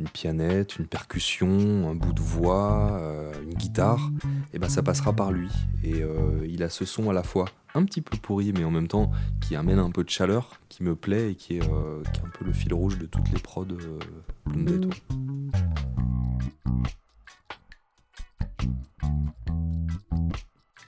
une 0.00 0.08
pianette, 0.08 0.78
une 0.78 0.86
percussion, 0.86 1.88
un 1.88 1.94
bout 1.94 2.12
de 2.12 2.20
voix, 2.20 2.98
euh, 3.00 3.32
une 3.44 3.54
guitare, 3.54 4.10
et 4.52 4.58
ben 4.58 4.68
ça 4.68 4.82
passera 4.82 5.12
par 5.14 5.32
lui. 5.32 5.48
Et 5.84 6.02
euh, 6.02 6.44
il 6.48 6.62
a 6.64 6.68
ce 6.68 6.84
son 6.84 7.08
à 7.08 7.12
la 7.14 7.22
fois 7.22 7.46
un 7.76 7.84
petit 7.84 8.00
peu 8.00 8.16
pourri, 8.16 8.52
mais 8.52 8.64
en 8.64 8.70
même 8.70 8.88
temps 8.88 9.10
qui 9.40 9.54
amène 9.54 9.78
un 9.78 9.90
peu 9.90 10.02
de 10.02 10.10
chaleur, 10.10 10.60
qui 10.68 10.82
me 10.82 10.96
plaît 10.96 11.32
et 11.32 11.34
qui 11.34 11.58
est, 11.58 11.62
euh, 11.62 12.02
un 12.24 12.30
peu 12.30 12.44
le 12.44 12.52
fil 12.52 12.72
rouge 12.72 12.98
de 12.98 13.06
toutes 13.06 13.30
les 13.30 13.38
prods 13.38 13.66
euh, 13.70 13.98
Blondetto. 14.46 14.90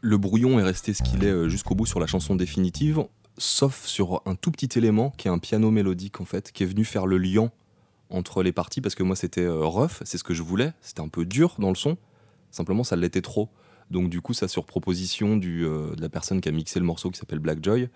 Le 0.00 0.16
brouillon 0.16 0.59
est 0.59 0.62
resté 0.62 0.95
ce 0.95 1.02
qu'il 1.02 1.25
est 1.25 1.30
euh, 1.30 1.49
jusqu'au 1.49 1.75
bout 1.75 1.85
sur 1.85 2.00
la 2.00 2.07
chanson 2.07 2.37
définitive, 2.37 3.04
sauf 3.37 3.85
sur 3.85 4.23
un 4.25 4.35
tout 4.35 4.50
petit 4.50 4.78
élément 4.78 5.11
qui 5.11 5.28
est 5.28 5.30
un 5.30 5.38
piano 5.38 5.71
mélodique 5.71 6.21
en 6.21 6.25
fait, 6.25 6.52
qui 6.52 6.62
est 6.62 6.66
venu 6.66 6.85
faire 6.85 7.07
le 7.07 7.18
lien 7.18 7.50
entre 8.09 8.42
les 8.42 8.52
parties 8.52 8.80
parce 8.80 8.95
que 8.95 9.02
moi 9.02 9.16
c'était 9.16 9.42
euh, 9.42 9.64
rough, 9.64 10.00
c'est 10.04 10.16
ce 10.16 10.25
que 10.25 10.33
je 10.33 10.42
voulais, 10.42 10.73
c'était 10.80 11.02
un 11.02 11.09
peu 11.09 11.26
dur 11.26 11.57
dans 11.59 11.68
le 11.68 11.75
son, 11.75 11.99
simplement 12.50 12.85
ça 12.85 12.97
l'était 12.97 13.21
trop. 13.21 13.50
Donc 13.90 14.11
du 14.11 14.21
coup 14.21 14.35
ça 14.35 14.49
sur 14.49 14.64
proposition 14.64 15.37
du, 15.37 15.64
euh, 15.64 15.95
de 15.95 16.02
la 16.02 16.09
personne 16.09 16.40
qui 16.40 16.49
a 16.49 16.52
mixé 16.52 16.78
le 16.78 16.87
morceau 16.87 17.11
qui 17.11 17.18
s'appelle 17.18 17.38
Black 17.38 17.62
Joy, 17.62 17.88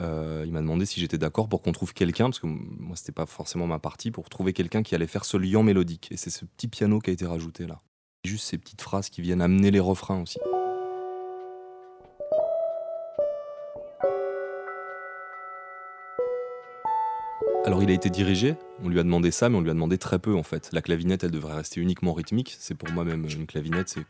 euh, 0.00 0.44
il 0.46 0.52
m'a 0.52 0.60
demandé 0.60 0.86
si 0.86 1.00
j'étais 1.00 1.18
d'accord 1.18 1.48
pour 1.48 1.62
qu'on 1.62 1.72
trouve 1.72 1.92
quelqu'un, 1.92 2.24
parce 2.24 2.40
que 2.40 2.46
moi 2.46 2.96
c'était 2.96 3.12
pas 3.12 3.26
forcément 3.26 3.66
ma 3.66 3.78
partie, 3.78 4.10
pour 4.10 4.28
trouver 4.28 4.52
quelqu'un 4.52 4.82
qui 4.82 4.94
allait 4.94 5.06
faire 5.06 5.24
ce 5.24 5.36
lien 5.36 5.62
mélodique. 5.62 6.08
Et 6.10 6.16
c'est 6.16 6.30
ce 6.30 6.44
petit 6.44 6.68
piano 6.68 7.00
qui 7.00 7.10
a 7.10 7.12
été 7.12 7.26
rajouté 7.26 7.66
là. 7.66 7.80
Juste 8.24 8.46
ces 8.46 8.58
petites 8.58 8.80
phrases 8.80 9.10
qui 9.10 9.20
viennent 9.20 9.42
amener 9.42 9.70
les 9.70 9.80
refrains 9.80 10.22
aussi. 10.22 10.38
Alors 17.66 17.82
il 17.82 17.88
a 17.88 17.94
été 17.94 18.10
dirigé, 18.10 18.56
on 18.82 18.90
lui 18.90 19.00
a 19.00 19.02
demandé 19.02 19.30
ça, 19.30 19.48
mais 19.48 19.56
on 19.56 19.62
lui 19.62 19.70
a 19.70 19.72
demandé 19.74 19.96
très 19.96 20.18
peu 20.18 20.34
en 20.34 20.42
fait. 20.42 20.68
La 20.72 20.82
clavinette, 20.82 21.24
elle 21.24 21.30
devrait 21.30 21.54
rester 21.54 21.80
uniquement 21.80 22.12
rythmique. 22.12 22.54
C'est 22.58 22.74
pour 22.74 22.90
moi 22.90 23.04
même 23.04 23.24
une 23.24 23.46
clavinette, 23.46 23.88
c'est 23.88 24.04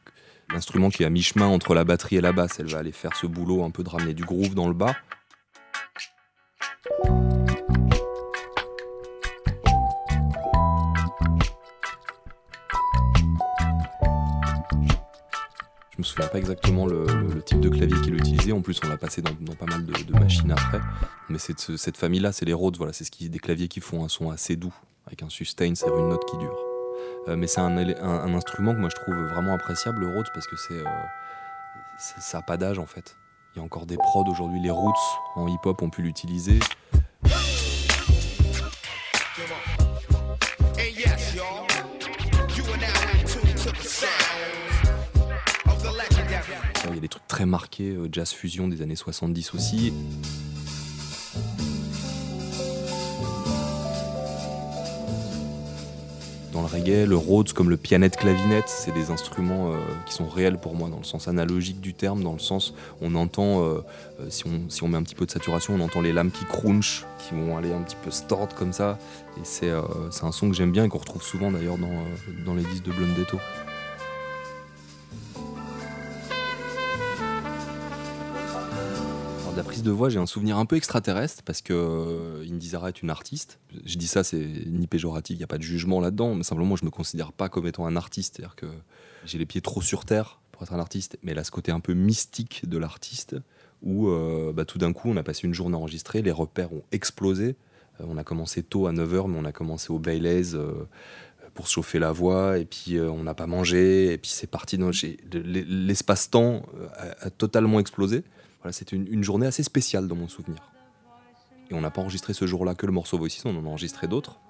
l'instrument 0.52 0.90
qui 0.90 1.04
est 1.04 1.06
à 1.06 1.10
mi-chemin 1.10 1.46
entre 1.46 1.72
la 1.72 1.84
batterie 1.84 2.16
et 2.16 2.20
la 2.20 2.32
basse. 2.32 2.58
Elle 2.58 2.66
va 2.66 2.78
aller 2.78 2.90
faire 2.90 3.16
ce 3.16 3.28
boulot 3.28 3.62
un 3.62 3.70
peu 3.70 3.84
de 3.84 3.88
ramener 3.88 4.12
du 4.12 4.24
groove 4.24 4.56
dans 4.56 4.66
le 4.66 4.74
bas. 4.74 4.96
Me 16.04 16.08
souviens 16.08 16.28
pas 16.28 16.38
exactement 16.38 16.86
le, 16.86 17.06
type 17.44 17.60
de 17.60 17.68
clavier 17.68 17.98
qu'il 18.02 18.14
utilisait. 18.14 18.52
En 18.52 18.60
plus, 18.60 18.78
on 18.84 18.88
l'a 18.88 18.96
passé 18.96 19.22
dans, 19.22 19.32
pas 19.54 19.66
mal 19.66 19.84
de, 19.86 20.12
machines 20.12 20.52
après. 20.52 20.80
Mais 21.28 21.38
cette 21.38 21.96
famille-là, 21.96 22.32
c'est 22.32 22.44
les 22.44 22.52
Rhodes. 22.52 22.76
Voilà, 22.76 22.92
c'est 22.92 23.04
ce 23.04 23.10
qui, 23.10 23.28
des 23.28 23.38
claviers 23.38 23.68
qui 23.68 23.80
font 23.80 24.04
un 24.04 24.08
son 24.08 24.30
assez 24.30 24.56
doux, 24.56 24.74
avec 25.06 25.22
un 25.22 25.30
sustain, 25.30 25.74
c'est 25.74 25.88
une 25.88 26.08
note 26.08 26.24
qui 26.30 26.36
dure. 26.36 26.58
Euh, 27.28 27.36
mais 27.36 27.46
c'est 27.46 27.60
un, 27.60 27.76
instrument 28.34 28.74
que 28.74 28.80
moi 28.80 28.90
je 28.90 29.00
trouve 29.00 29.14
vraiment 29.14 29.54
appréciable, 29.54 30.00
le 30.00 30.08
Rhodes, 30.08 30.28
parce 30.34 30.46
que 30.46 30.56
c'est, 30.56 30.74
euh, 30.74 30.84
ça 31.98 32.38
n'a 32.38 32.42
pas 32.42 32.56
d'âge 32.56 32.78
en 32.78 32.86
fait. 32.86 33.16
Il 33.54 33.58
y 33.58 33.62
a 33.62 33.64
encore 33.64 33.86
des 33.86 33.96
prods 33.96 34.26
aujourd'hui, 34.28 34.60
les 34.60 34.70
Roots 34.70 34.92
en 35.36 35.48
hip-hop 35.48 35.80
ont 35.80 35.90
pu 35.90 36.02
l'utiliser. 36.02 36.58
Très 47.34 47.46
marqués, 47.46 47.90
euh, 47.90 48.08
jazz 48.12 48.30
fusion 48.30 48.68
des 48.68 48.80
années 48.80 48.94
70 48.94 49.54
aussi. 49.54 49.92
Dans 56.52 56.60
le 56.60 56.68
reggae, 56.68 57.08
le 57.08 57.16
Rhodes 57.16 57.52
comme 57.52 57.70
le 57.70 57.76
pianette 57.76 58.16
clavinette, 58.16 58.68
c'est 58.68 58.94
des 58.94 59.10
instruments 59.10 59.72
euh, 59.72 59.78
qui 60.06 60.14
sont 60.14 60.28
réels 60.28 60.58
pour 60.58 60.76
moi 60.76 60.88
dans 60.88 60.98
le 60.98 61.02
sens 61.02 61.26
analogique 61.26 61.80
du 61.80 61.92
terme, 61.92 62.22
dans 62.22 62.34
le 62.34 62.38
sens 62.38 62.72
on 63.00 63.16
entend, 63.16 63.64
euh, 63.64 63.80
si, 64.28 64.44
on, 64.46 64.70
si 64.70 64.84
on 64.84 64.88
met 64.88 64.96
un 64.96 65.02
petit 65.02 65.16
peu 65.16 65.26
de 65.26 65.32
saturation, 65.32 65.74
on 65.74 65.80
entend 65.80 66.02
les 66.02 66.12
lames 66.12 66.30
qui 66.30 66.44
crunchent, 66.44 67.04
qui 67.18 67.34
vont 67.34 67.56
aller 67.56 67.72
un 67.72 67.82
petit 67.82 67.96
peu 68.04 68.12
stord 68.12 68.54
comme 68.54 68.72
ça. 68.72 68.96
Et 69.38 69.40
c'est 69.42 69.72
un 69.72 70.30
son 70.30 70.50
que 70.50 70.54
j'aime 70.54 70.70
bien 70.70 70.84
et 70.84 70.88
qu'on 70.88 70.98
retrouve 70.98 71.24
souvent 71.24 71.50
d'ailleurs 71.50 71.78
dans, 71.78 72.04
dans 72.46 72.54
les 72.54 72.62
disques 72.62 72.84
de 72.84 72.92
Blondetto. 72.92 73.38
La 79.56 79.62
prise 79.62 79.82
de 79.84 79.90
voix, 79.90 80.08
j'ai 80.08 80.18
un 80.18 80.26
souvenir 80.26 80.58
un 80.58 80.66
peu 80.66 80.76
extraterrestre 80.76 81.42
parce 81.44 81.62
que 81.62 81.72
euh, 81.72 82.44
Indy 82.50 82.70
Zara 82.70 82.88
est 82.88 83.02
une 83.02 83.10
artiste. 83.10 83.60
Je 83.84 83.96
dis 83.96 84.08
ça, 84.08 84.24
c'est 84.24 84.44
ni 84.66 84.86
péjoratif, 84.88 85.36
il 85.36 85.38
n'y 85.38 85.44
a 85.44 85.48
pas 85.48 85.58
de 85.58 85.62
jugement 85.62 86.00
là-dedans, 86.00 86.34
mais 86.34 86.42
simplement 86.42 86.74
je 86.74 86.84
me 86.84 86.90
considère 86.90 87.32
pas 87.32 87.48
comme 87.48 87.66
étant 87.66 87.86
un 87.86 87.94
artiste. 87.94 88.36
C'est-à-dire 88.36 88.56
que 88.56 88.66
j'ai 89.24 89.38
les 89.38 89.46
pieds 89.46 89.60
trop 89.60 89.80
sur 89.80 90.04
terre 90.04 90.40
pour 90.50 90.62
être 90.64 90.72
un 90.72 90.80
artiste, 90.80 91.18
mais 91.22 91.32
elle 91.32 91.38
a 91.38 91.44
ce 91.44 91.52
côté 91.52 91.70
un 91.70 91.80
peu 91.80 91.94
mystique 91.94 92.68
de 92.68 92.78
l'artiste 92.78 93.36
où 93.82 94.08
euh, 94.08 94.52
bah, 94.52 94.64
tout 94.64 94.78
d'un 94.78 94.92
coup 94.92 95.10
on 95.10 95.16
a 95.16 95.22
passé 95.22 95.46
une 95.46 95.54
journée 95.54 95.76
enregistrée, 95.76 96.22
les 96.22 96.32
repères 96.32 96.72
ont 96.72 96.82
explosé. 96.90 97.56
Euh, 98.00 98.06
on 98.08 98.16
a 98.16 98.24
commencé 98.24 98.64
tôt 98.64 98.88
à 98.88 98.92
9h, 98.92 99.28
mais 99.28 99.38
on 99.38 99.44
a 99.44 99.52
commencé 99.52 99.92
au 99.92 99.98
Baileys. 99.98 100.56
pour 101.54 101.68
chauffer 101.68 102.00
la 102.00 102.10
voix, 102.10 102.58
et 102.58 102.64
puis 102.64 102.98
on 102.98 103.22
n'a 103.22 103.34
pas 103.34 103.46
mangé, 103.46 104.12
et 104.12 104.18
puis 104.18 104.32
c'est 104.32 104.48
parti. 104.48 104.76
L'espace-temps 105.32 106.66
a 107.20 107.30
totalement 107.30 107.78
explosé. 107.78 108.24
Voilà, 108.64 108.72
c'était 108.72 108.96
une, 108.96 109.22
journée 109.22 109.46
assez 109.46 109.62
spéciale 109.62 110.08
dans 110.08 110.16
mon 110.16 110.26
souvenir. 110.26 110.72
Et 111.70 111.74
on 111.74 111.82
n'a 111.82 111.90
pas 111.90 112.00
enregistré 112.00 112.32
ce 112.32 112.46
jour-là 112.46 112.74
que 112.74 112.86
le 112.86 112.92
morceau 112.92 113.18
Voices, 113.18 113.42
on 113.44 113.54
en 113.54 113.66
a 113.66 113.68
enregistré 113.68 114.08
d'autres. 114.08 114.40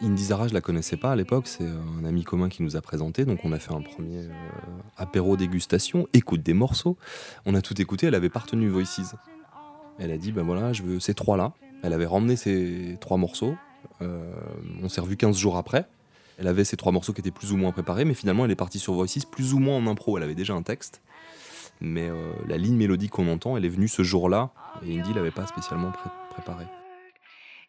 Indy 0.00 0.24
Zara, 0.24 0.48
je 0.48 0.54
la 0.54 0.62
connaissais 0.62 0.96
pas 0.96 1.12
à 1.12 1.16
l'époque, 1.16 1.46
c'est 1.46 1.64
euh, 1.64 2.00
un 2.00 2.06
ami 2.06 2.24
commun 2.24 2.48
qui 2.48 2.62
nous 2.62 2.76
a 2.76 2.80
présenté, 2.80 3.26
donc 3.26 3.40
on 3.44 3.52
a 3.52 3.58
fait 3.58 3.74
un 3.74 3.82
premier 3.82 4.20
euh, 4.20 4.30
apéro 4.96 5.36
dégustation, 5.36 6.08
écoute 6.14 6.42
des 6.42 6.54
morceaux. 6.54 6.96
On 7.44 7.54
a 7.54 7.60
tout 7.60 7.78
écouté, 7.78 8.06
elle 8.06 8.14
avait 8.14 8.30
pas 8.30 8.40
retenu 8.40 8.70
Voices. 8.70 9.14
Elle 9.98 10.12
a 10.12 10.16
dit, 10.16 10.32
ben 10.32 10.42
voilà, 10.42 10.72
je 10.72 10.82
veux 10.82 10.98
ces 10.98 11.12
trois-là. 11.12 11.52
Elle 11.82 11.92
avait 11.92 12.06
ramené 12.06 12.36
ces 12.36 12.96
trois 13.02 13.18
morceaux. 13.18 13.54
Euh, 14.00 14.32
on 14.82 14.88
s'est 14.88 15.02
revu 15.02 15.18
15 15.18 15.36
jours 15.36 15.58
après. 15.58 15.86
Elle 16.38 16.48
avait 16.48 16.64
ces 16.64 16.78
trois 16.78 16.92
morceaux 16.92 17.12
qui 17.12 17.20
étaient 17.20 17.30
plus 17.30 17.52
ou 17.52 17.58
moins 17.58 17.72
préparés, 17.72 18.06
mais 18.06 18.14
finalement 18.14 18.46
elle 18.46 18.50
est 18.50 18.56
partie 18.56 18.78
sur 18.78 18.94
Voices 18.94 19.26
plus 19.30 19.52
ou 19.52 19.58
moins 19.58 19.76
en 19.76 19.86
impro. 19.86 20.16
Elle 20.16 20.24
avait 20.24 20.34
déjà 20.34 20.54
un 20.54 20.62
texte, 20.62 21.02
mais 21.80 22.08
euh, 22.08 22.32
la 22.48 22.56
ligne 22.56 22.76
mélodique 22.76 23.12
qu'on 23.12 23.28
entend, 23.28 23.56
elle 23.56 23.64
est 23.64 23.68
venue 23.70 23.88
ce 23.88 24.02
jour-là, 24.02 24.50
et 24.86 24.98
Indy 24.98 25.12
l'avait 25.14 25.30
pas 25.30 25.46
spécialement 25.46 25.92
pré- 25.92 26.10
préparée. 26.30 26.66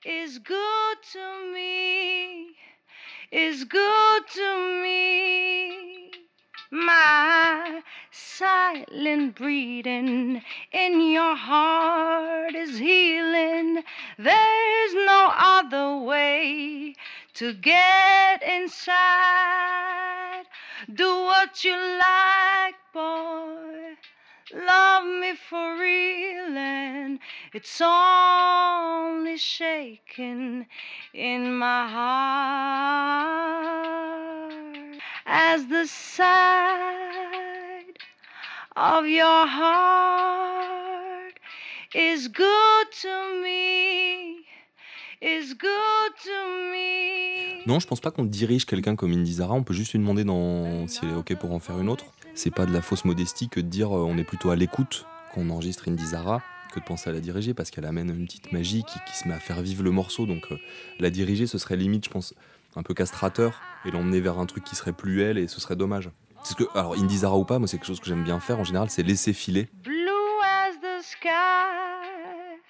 is 0.05 0.39
good 0.39 0.97
to 1.13 1.19
me, 1.53 2.53
is 3.31 3.65
good 3.65 4.23
to 4.33 4.81
me. 4.81 6.11
My 6.69 7.81
silent 8.11 9.33
breathing 9.35 10.41
in 10.73 10.99
your 11.11 11.35
heart 11.35 12.53
is 12.55 12.77
healing. 12.77 13.81
There's 14.17 14.93
no 15.05 15.31
other 15.37 15.97
way 16.05 16.93
to 17.35 17.53
get 17.53 18.43
inside. 18.43 18.93
Do 20.93 21.07
what 21.23 21.63
you 21.63 21.73
like, 21.75 22.75
boy. 22.93 23.66
Love 24.53 25.05
me 25.19 25.33
for 25.35 25.75
real, 25.77 26.57
and 26.57 27.19
it's 27.53 27.81
only 27.81 29.37
shaking 29.37 30.65
in 31.13 31.53
my 31.53 31.85
heart 31.85 33.27
as 35.25 35.67
the 35.67 35.85
side 35.85 37.27
of 38.77 39.05
your 39.05 39.45
heart 39.45 41.33
is 41.93 42.29
good 42.29 42.87
to 43.01 43.41
me, 43.43 44.45
is 45.19 45.53
good 45.55 46.13
to 46.23 46.71
me. 46.71 47.65
Non, 47.65 47.81
je 47.81 47.87
pense 47.87 47.99
pas 47.99 48.11
qu'on 48.11 48.23
dirige 48.23 48.65
quelqu'un 48.65 48.95
comme 48.95 49.11
Indy 49.11 49.33
Zara. 49.33 49.53
On 49.53 49.63
peut 49.63 49.73
juste 49.73 49.91
lui 49.91 49.99
demander 49.99 50.23
dans... 50.23 50.87
si 50.87 50.99
elle 51.03 51.09
est 51.09 51.15
OK 51.15 51.35
pour 51.35 51.51
en 51.51 51.59
faire 51.59 51.77
une 51.81 51.89
autre. 51.89 52.05
C'est 52.37 52.51
pas 52.51 52.67
de 52.67 52.71
la 52.71 52.83
fausse 52.83 53.03
modestie 53.03 53.49
que 53.49 53.59
de 53.59 53.65
dire 53.65 53.87
euh, 53.87 54.03
on 54.03 54.15
est 54.19 54.23
plutôt 54.23 54.51
à 54.51 54.55
l'écoute 54.55 55.07
quand 55.33 55.41
on 55.41 55.49
enregistre 55.49 55.87
Indy 55.87 56.05
Zara 56.05 56.43
que 56.71 56.79
de 56.79 56.85
penser 56.85 57.09
à 57.09 57.13
la 57.13 57.19
diriger 57.19 57.55
parce 57.55 57.71
qu'elle 57.71 57.85
amène 57.85 58.11
une 58.11 58.27
petite 58.27 58.51
magie 58.51 58.83
qui, 58.83 59.17
se 59.17 59.27
met 59.27 59.33
à 59.33 59.39
faire 59.39 59.59
vivre 59.59 59.81
le 59.81 59.89
morceau. 59.89 60.27
Donc 60.27 60.51
euh, 60.51 60.57
la 60.99 61.09
diriger, 61.09 61.47
ce 61.47 61.57
serait 61.57 61.77
limite, 61.77 62.05
je 62.05 62.11
pense, 62.11 62.35
un 62.75 62.83
peu 62.83 62.93
castrateur 62.93 63.59
et 63.85 63.91
l'emmener 63.91 64.21
vers 64.21 64.37
un 64.37 64.45
truc 64.45 64.63
qui 64.63 64.75
serait 64.75 64.93
plus 64.93 65.23
elle 65.23 65.39
et 65.39 65.47
ce 65.47 65.59
serait 65.59 65.75
dommage. 65.75 66.11
Que, 66.55 66.63
alors 66.77 66.93
Indy 66.93 67.17
Zara 67.17 67.35
ou 67.37 67.43
pas, 67.43 67.57
moi 67.57 67.67
c'est 67.67 67.77
quelque 67.77 67.87
chose 67.87 67.99
que 67.99 68.05
j'aime 68.05 68.23
bien 68.23 68.39
faire 68.39 68.59
en 68.59 68.63
général, 68.63 68.91
c'est 68.91 69.01
laisser 69.01 69.33
filer. 69.33 69.67
Blue 69.83 70.03
as 70.43 70.75
the 70.75 71.03
sky, 71.03 72.61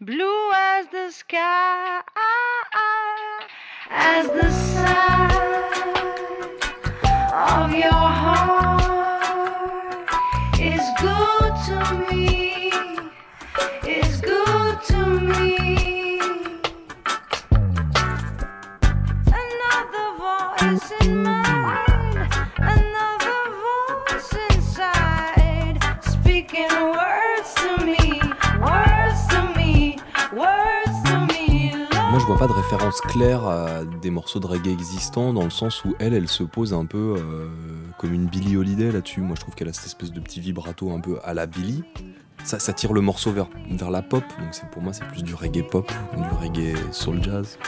blue 0.00 0.24
as 0.52 0.86
the 0.90 1.12
sky, 1.12 2.02
as 3.90 4.26
the 4.26 4.50
side 4.50 5.30
of 7.32 7.72
your 7.72 7.92
heart 7.92 8.83
pas 32.38 32.48
de 32.48 32.52
référence 32.52 33.00
claire 33.00 33.46
à 33.46 33.84
des 33.84 34.10
morceaux 34.10 34.40
de 34.40 34.46
reggae 34.46 34.68
existants 34.68 35.32
dans 35.32 35.44
le 35.44 35.50
sens 35.50 35.84
où 35.84 35.94
elle, 35.98 36.14
elle 36.14 36.28
se 36.28 36.42
pose 36.42 36.74
un 36.74 36.84
peu 36.84 37.16
euh, 37.16 37.48
comme 38.04 38.12
une 38.12 38.26
Billie 38.26 38.58
Holiday 38.58 38.92
là-dessus. 38.92 39.22
Moi 39.22 39.34
je 39.34 39.40
trouve 39.40 39.54
qu'elle 39.54 39.68
a 39.68 39.72
cette 39.72 39.86
espèce 39.86 40.12
de 40.12 40.20
petit 40.20 40.38
vibrato 40.38 40.92
un 40.92 41.00
peu 41.00 41.18
à 41.24 41.32
la 41.32 41.46
Billie. 41.46 41.84
Ça, 42.44 42.58
tire 42.74 42.92
le 42.92 43.00
morceau 43.00 43.32
vers, 43.32 43.48
la 43.90 44.02
pop, 44.02 44.22
donc 44.38 44.70
pour 44.72 44.82
moi 44.82 44.92
c'est 44.92 45.06
plus 45.06 45.22
du 45.22 45.34
reggae 45.34 45.62
pop, 45.62 45.90
du 46.14 46.22
reggae 46.38 46.76
soul 46.92 47.22
jazz. 47.22 47.58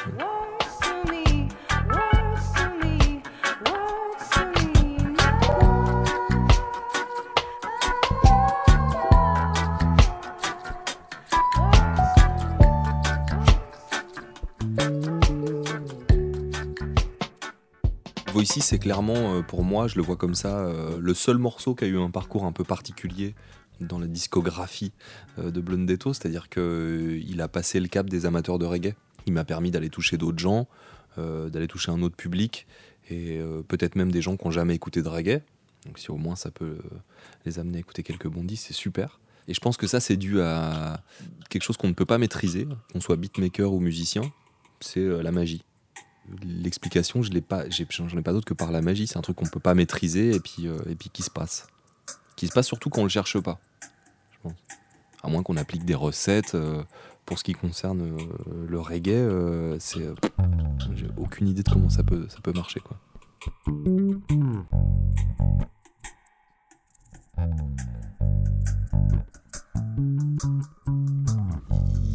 C'est 18.61 18.79
clairement 18.79 19.35
euh, 19.35 19.43
pour 19.43 19.63
moi, 19.63 19.87
je 19.87 19.97
le 19.97 20.03
vois 20.03 20.17
comme 20.17 20.35
ça, 20.35 20.59
euh, 20.59 20.99
le 20.99 21.15
seul 21.15 21.39
morceau 21.39 21.75
qui 21.75 21.85
a 21.85 21.87
eu 21.89 21.99
un 21.99 22.11
parcours 22.11 22.45
un 22.45 22.53
peu 22.53 22.65
particulier 22.65 23.35
dans 23.81 23.99
la 23.99 24.07
discographie 24.07 24.93
euh, 25.39 25.51
de 25.51 25.61
Blondetto, 25.61 26.15
c'est-à-dire 26.15 26.49
qu'il 26.49 27.41
a 27.41 27.49
passé 27.49 27.81
le 27.81 27.89
cap 27.89 28.09
des 28.09 28.25
amateurs 28.25 28.59
de 28.59 28.65
reggae. 28.65 28.95
Il 29.27 29.33
m'a 29.33 29.45
permis 29.45 29.71
d'aller 29.71 29.91
toucher 29.91 30.17
d'autres 30.17 30.39
gens, 30.39 30.69
d'aller 31.17 31.67
toucher 31.67 31.91
un 31.91 32.03
autre 32.03 32.15
public, 32.15 32.67
et 33.11 33.41
peut-être 33.67 33.97
même 33.97 34.13
des 34.13 34.23
gens 34.23 34.37
qui 34.37 34.45
n'ont 34.45 34.53
jamais 34.53 34.75
écouté 34.75 35.03
de 35.03 35.09
reggae. 35.09 35.43
Donc 35.85 35.99
si 35.99 36.13
au 36.13 36.17
moins 36.17 36.37
ça 36.37 36.53
peut 36.53 36.79
les 37.45 37.59
amener 37.59 37.79
à 37.79 37.81
écouter 37.81 38.05
quelques 38.05 38.29
bondis, 38.29 38.57
c'est 38.57 38.73
super. 38.73 39.19
Et 39.49 39.55
je 39.55 39.59
pense 39.59 39.77
que 39.77 39.89
ça 39.89 39.99
c'est 39.99 40.17
dû 40.17 40.41
à 40.41 41.03
quelque 41.49 41.63
chose 41.63 41.77
qu'on 41.77 41.89
ne 41.89 41.93
peut 41.93 42.05
pas 42.05 42.19
maîtriser, 42.19 42.69
qu'on 42.93 43.01
soit 43.01 43.17
beatmaker 43.17 43.73
ou 43.73 43.81
musicien, 43.81 44.23
c'est 44.81 45.05
la 45.05 45.33
magie. 45.33 45.65
L'explication, 46.43 47.23
je 47.23 47.31
j'en 47.31 48.19
ai 48.19 48.23
pas 48.23 48.33
d'autre 48.33 48.47
que 48.47 48.55
par 48.55 48.73
la 48.73 48.83
magie. 48.83 49.07
C'est 49.07 49.19
un 49.19 49.23
truc 49.23 49.37
qu'on 49.37 49.47
peut 49.47 49.61
pas 49.61 49.75
maîtriser 49.75 50.35
et 50.35 50.41
puis 50.41 50.67
euh, 50.67 50.79
et 50.89 50.95
puis 50.95 51.11
qui 51.11 51.23
se 51.23 51.31
passe, 51.31 51.67
qui 52.37 52.47
se 52.49 52.53
passe 52.53 52.67
surtout 52.67 52.91
quand 52.91 53.01
on 53.03 53.05
le 53.05 53.11
cherche 53.11 53.39
pas. 53.39 53.61
À 55.23 55.29
moins 55.29 55.43
qu'on 55.43 55.57
applique 55.57 55.85
des 55.85 55.95
recettes. 55.95 56.55
euh, 56.55 56.83
pour 57.25 57.41
ce 57.41 57.45
qui 57.45 57.55
concerne 57.55 58.03
euh, 58.03 58.67
le 58.69 58.79
reggae, 58.79 59.77
c'est, 59.81 60.09
j'ai 60.95 61.09
aucune 61.17 61.49
idée 61.49 61.65
de 61.65 61.69
comment 61.69 61.91
ça 61.91 62.05
peut 62.05 62.29
marcher. 62.55 62.81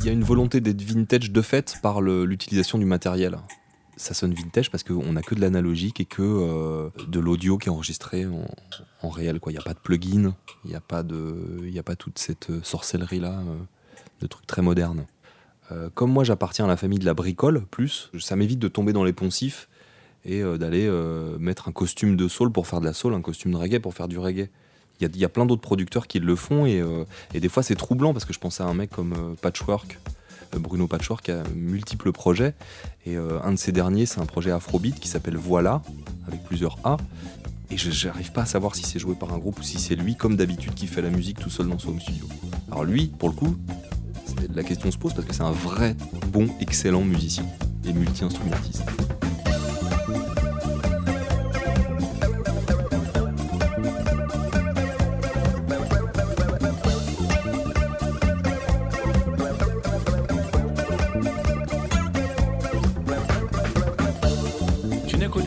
Il 0.03 0.05
y 0.05 0.09
a 0.09 0.13
une 0.13 0.23
volonté 0.23 0.61
d'être 0.61 0.81
vintage 0.81 1.31
de 1.31 1.41
fait 1.41 1.75
par 1.83 2.01
l'utilisation 2.01 2.77
du 2.77 2.85
matériel. 2.85 3.37
Ça 4.01 4.15
sonne 4.15 4.33
vintage 4.33 4.71
parce 4.71 4.83
qu'on 4.83 5.13
n'a 5.13 5.21
que 5.21 5.35
de 5.35 5.41
l'analogique 5.41 5.99
et 5.99 6.05
que 6.05 6.23
euh, 6.23 6.89
de 7.07 7.19
l'audio 7.19 7.59
qui 7.59 7.67
est 7.67 7.71
enregistré 7.71 8.25
en, 9.03 9.09
réel. 9.09 9.39
Il 9.45 9.51
n'y 9.51 9.59
a 9.59 9.61
pas 9.61 9.75
de 9.75 9.79
plugin, 9.79 10.33
il 10.65 10.71
n'y 10.71 10.75
a, 10.75 10.81
pas 10.81 11.03
a 11.03 11.83
pas 11.83 11.95
toute 11.95 12.17
cette 12.17 12.49
euh, 12.49 12.61
sorcellerie-là, 12.63 13.33
euh, 13.33 13.57
de 14.21 14.25
trucs 14.25 14.47
très 14.47 14.63
modernes. 14.63 15.05
Comme 15.93 16.11
moi 16.11 16.25
j'appartiens 16.25 16.65
à 16.65 16.67
la 16.67 16.75
famille 16.75 16.99
de 16.99 17.05
la 17.05 17.13
bricole, 17.13 17.61
plus, 17.71 18.11
ça 18.19 18.35
m'évite 18.35 18.59
de 18.59 18.67
tomber 18.67 18.91
dans 18.91 19.05
les 19.05 19.13
poncifs 19.13 19.69
et 20.25 20.43
d'aller 20.43 20.91
mettre 21.39 21.69
un 21.69 21.71
costume 21.71 22.17
de 22.17 22.27
soul 22.27 22.51
pour 22.51 22.67
faire 22.67 22.81
de 22.81 22.85
la 22.85 22.91
soul, 22.91 23.13
un 23.13 23.21
costume 23.21 23.53
de 23.53 23.55
reggae 23.55 23.79
pour 23.79 23.93
faire 23.93 24.09
du 24.09 24.17
reggae. 24.17 24.49
Il 24.99 25.15
y 25.15 25.23
a, 25.23 25.29
plein 25.29 25.45
d'autres 25.45 25.61
producteurs 25.61 26.07
qui 26.07 26.19
le 26.19 26.35
font 26.35 26.65
et, 26.65 26.83
et 27.33 27.39
des 27.39 27.47
fois 27.47 27.63
c'est 27.63 27.75
troublant 27.75 28.11
parce 28.11 28.25
que 28.25 28.33
je 28.33 28.39
pense 28.39 28.59
à 28.59 28.65
un 28.65 28.73
mec 28.73 28.89
comme 28.89 29.37
Patchwork, 29.41 29.97
Bruno 30.57 30.87
Patchwork 30.87 31.29
a 31.29 31.43
multiples 31.55 32.11
projets 32.11 32.53
et 33.05 33.17
euh, 33.17 33.39
un 33.43 33.53
de 33.53 33.57
ces 33.57 33.71
derniers 33.71 34.05
c'est 34.05 34.19
un 34.19 34.25
projet 34.25 34.51
afrobeat 34.51 34.99
qui 34.99 35.07
s'appelle 35.07 35.37
Voilà 35.37 35.81
avec 36.27 36.43
plusieurs 36.43 36.77
A 36.83 36.97
et 37.69 37.77
je 37.77 38.07
n'arrive 38.07 38.31
pas 38.31 38.41
à 38.41 38.45
savoir 38.45 38.75
si 38.75 38.83
c'est 38.83 38.99
joué 38.99 39.15
par 39.15 39.33
un 39.33 39.37
groupe 39.37 39.59
ou 39.59 39.63
si 39.63 39.79
c'est 39.79 39.95
lui 39.95 40.15
comme 40.15 40.35
d'habitude 40.35 40.73
qui 40.73 40.87
fait 40.87 41.01
la 41.01 41.09
musique 41.09 41.39
tout 41.39 41.49
seul 41.49 41.67
dans 41.67 41.79
son 41.79 41.97
studio. 41.99 42.25
Alors 42.69 42.83
lui 42.83 43.07
pour 43.07 43.29
le 43.29 43.35
coup 43.35 43.57
la 44.53 44.63
question 44.63 44.91
se 44.91 44.97
pose 44.97 45.13
parce 45.13 45.25
que 45.25 45.33
c'est 45.33 45.43
un 45.43 45.51
vrai 45.51 45.95
bon 46.31 46.47
excellent 46.59 47.03
musicien 47.03 47.45
et 47.85 47.93
multi-instrumentiste. 47.93 48.83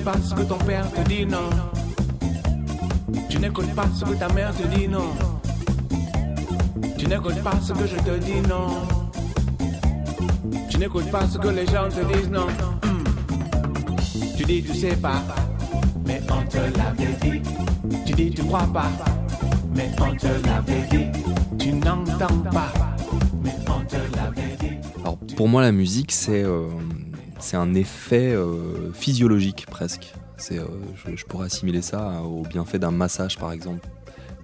Pas 0.05 0.15
ce 0.23 0.35
que 0.35 0.43
ton 0.43 0.59
père 0.59 0.85
te 0.93 1.01
dit, 1.09 1.25
non. 1.25 1.49
Tu 3.31 3.39
n'écoutes 3.39 3.75
pas 3.75 3.87
ce 3.95 4.05
que 4.05 4.15
ta 4.15 4.29
mère 4.35 4.55
te 4.55 4.67
dit, 4.67 4.87
non. 4.87 5.15
Tu 6.99 7.07
n'écoutes 7.07 7.43
pas 7.43 7.59
ce 7.63 7.73
que 7.73 7.87
je 7.87 7.97
te 7.97 8.19
dis, 8.19 8.41
non. 8.47 8.83
Tu 10.69 10.77
n'écoutes 10.77 11.11
pas 11.11 11.27
ce 11.27 11.39
que 11.39 11.49
les 11.49 11.67
gens 11.67 11.89
te 11.89 12.05
disent, 12.13 12.29
non. 12.29 12.47
Hmm. 12.83 13.05
Tu 14.37 14.45
dis, 14.45 14.63
tu 14.63 14.75
sais 14.75 14.97
pas, 14.97 15.23
mais 16.07 16.21
on 16.31 16.47
te 16.49 16.59
l'avait 16.59 17.17
dit. 17.23 17.41
Tu 18.05 18.13
dis, 18.13 18.31
tu 18.31 18.43
crois 18.45 18.69
pas, 18.73 18.91
mais 19.75 19.91
on 20.01 20.15
te 20.17 20.27
l'avait 20.27 20.87
dit. 20.91 21.07
Tu 21.59 21.73
n'entends 21.73 22.43
pas, 22.53 22.73
mais 23.43 23.55
on 23.69 23.83
te 23.87 23.97
l'avait 24.17 24.57
dit. 24.61 24.77
Alors 25.01 25.17
pour 25.37 25.49
moi 25.49 25.63
la 25.63 25.73
musique 25.73 26.13
c'est 26.13 26.43
euh, 26.43 26.69
c'est 27.41 27.57
un 27.57 27.75
effet 27.75 28.33
euh, 28.33 28.93
physiologique 28.93 29.67
presque. 29.67 30.13
C'est, 30.37 30.59
euh, 30.59 30.67
je, 31.15 31.25
pourrais 31.25 31.47
assimiler 31.47 31.83
ça 31.83 32.23
au 32.23 32.43
bienfait 32.43 32.79
d'un 32.79 32.91
massage 32.91 33.39
par 33.39 33.53
exemple. 33.53 33.87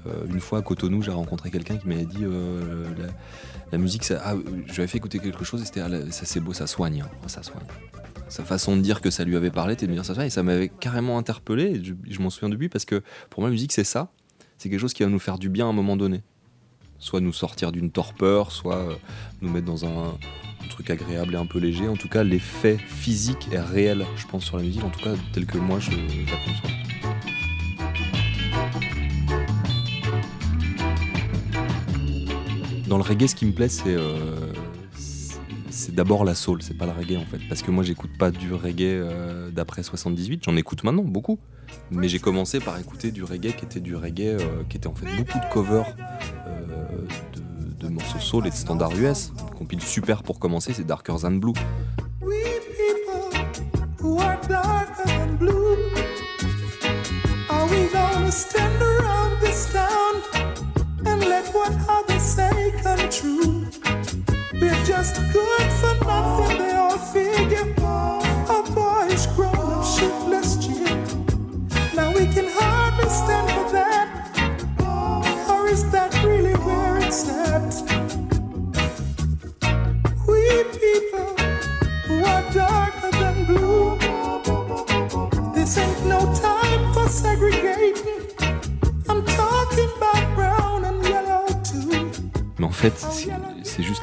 Euh, 0.07 0.27
une 0.29 0.41
fois 0.41 0.61
à 0.61 0.63
Cotonou 0.63 1.03
j'ai 1.03 1.11
rencontré 1.11 1.51
quelqu'un 1.51 1.77
qui 1.77 1.87
m'avait 1.89 2.07
dit 2.07 2.25
la, 2.25 3.09
la 3.73 3.79
musique, 3.79 4.05
ça, 4.05 4.21
ah, 4.25 4.35
je 4.67 4.73
lui 4.73 4.81
avais 4.81 4.87
fait 4.87 4.99
écouter 4.99 5.19
quelque 5.19 5.45
chose 5.45 5.61
et 5.63 5.65
c'était 5.65 5.81
ah, 5.81 5.89
ça 6.11 6.25
c'est 6.25 6.41
beau, 6.41 6.53
ça 6.53 6.67
soigne, 6.67 7.03
hein. 7.03 7.11
ça 7.27 7.43
soigne. 7.43 7.67
Sa 8.29 8.45
façon 8.45 8.77
de 8.77 8.81
dire 8.81 9.01
que 9.01 9.11
ça 9.11 9.25
lui 9.25 9.37
avait 9.37 9.51
parlé, 9.51 9.75
de 9.75 9.87
me 9.87 9.93
dire 9.93 10.05
ça 10.05 10.15
soigne 10.15 10.29
et 10.29 10.31
ça 10.31 10.43
m'avait 10.43 10.69
carrément 10.69 11.19
interpellé. 11.19 11.83
Je, 11.83 11.95
je 12.09 12.21
m'en 12.21 12.31
souviens 12.31 12.49
depuis 12.49 12.69
parce 12.69 12.85
que 12.85 13.03
pour 13.29 13.41
moi 13.41 13.49
la 13.49 13.53
musique 13.53 13.73
c'est 13.73 13.85
ça, 13.85 14.13
c'est 14.57 14.69
quelque 14.69 14.81
chose 14.81 14.95
qui 14.95 15.03
va 15.03 15.09
nous 15.09 15.19
faire 15.19 15.39
du 15.39 15.49
bien 15.49 15.67
à 15.67 15.69
un 15.71 15.73
moment 15.73 15.97
donné. 15.97 16.23
Soit 17.01 17.21
nous 17.21 17.33
sortir 17.33 17.73
d'une 17.73 17.91
torpeur, 17.91 18.53
soit 18.53 18.77
euh, 18.77 18.95
nous 19.41 19.51
mettre 19.51 19.65
dans 19.65 19.87
un, 19.87 20.19
truc 20.69 20.91
agréable 20.91 21.35
et 21.35 21.37
un 21.37 21.47
peu 21.47 21.59
léger. 21.59 21.89
En 21.89 21.97
tout 21.97 22.09
cas, 22.09 22.23
l'effet 22.23 22.77
physique 22.77 23.49
est 23.51 23.59
réel, 23.59 24.07
je 24.17 24.27
pense, 24.27 24.45
sur 24.45 24.57
la 24.57 24.63
musique, 24.63 24.85
en 24.85 24.91
tout 24.91 25.01
cas, 25.01 25.15
tel 25.33 25.45
que 25.45 25.59
moi 25.59 25.81
je, 25.81 25.91
la 25.91 26.37
conçois. 26.45 26.71
Dans 32.87 32.99
le 32.99 33.03
reggae, 33.03 33.27
ce 33.27 33.35
qui 33.35 33.47
me 33.47 33.53
plaît, 33.53 33.69
c'est 33.69 33.95
euh, 33.95 34.53
c'est- 34.95 35.95
d'abord 35.95 36.25
la 36.25 36.35
soul, 36.35 36.63
c'est 36.63 36.77
pas 36.77 36.87
le 36.87 36.93
reggae 36.93 37.17
en 37.17 37.25
fait. 37.25 37.41
Parce 37.49 37.63
que 37.63 37.71
moi, 37.71 37.83
j'écoute 37.83 38.11
pas 38.19 38.31
du 38.31 38.53
reggae 38.55 38.83
euh, 38.83 39.51
d'après 39.51 39.83
78, 39.83 40.43
j'en 40.45 40.57
écoute 40.57 40.85
maintenant 40.85 41.03
beaucoup. 41.03 41.39
Mais 41.91 42.09
j'ai 42.09 42.19
commencé 42.19 42.61
par 42.61 42.79
écouter 42.79 43.11
du 43.13 43.25
reggae 43.25 43.55
qui 43.57 43.65
était 43.65 43.81
du 43.81 43.97
reggae, 43.97 44.37
qui 44.69 44.77
était 44.77 44.89
en 44.89 44.95
fait 44.95 45.07
beaucoup 45.17 45.39
de 45.39 45.53
covers 45.53 45.87
morceaux 48.15 48.31
soul 48.31 48.47
et 48.47 48.51
de 48.51 48.55
standard 48.55 48.93
US. 48.97 49.33
Une 49.53 49.59
compile 49.59 49.83
super 49.83 50.23
pour 50.23 50.39
commencer, 50.39 50.73
c'est 50.73 50.85
Darker 50.85 51.15
Than 51.23 51.33
Blue. 51.33 51.53
C'est- 92.97 93.83
juste 93.83 94.03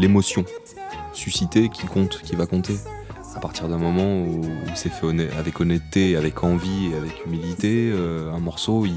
l'émotion 0.00 0.44
suscitée 1.12 1.68
qui 1.68 1.86
compte, 1.86 2.20
qui 2.22 2.36
va 2.36 2.46
compter. 2.46 2.76
À 3.36 3.40
partir 3.40 3.68
d'un 3.68 3.78
moment 3.78 4.22
où, 4.22 4.40
c'est 4.74 4.88
fait 4.88 5.06
avec 5.38 5.60
honnêteté, 5.60 6.16
avec 6.16 6.42
envie 6.42 6.90
et 6.92 6.96
avec 6.96 7.24
humilité, 7.26 7.90
euh, 7.92 8.32
un 8.32 8.40
morceau, 8.40 8.84
il, 8.86 8.92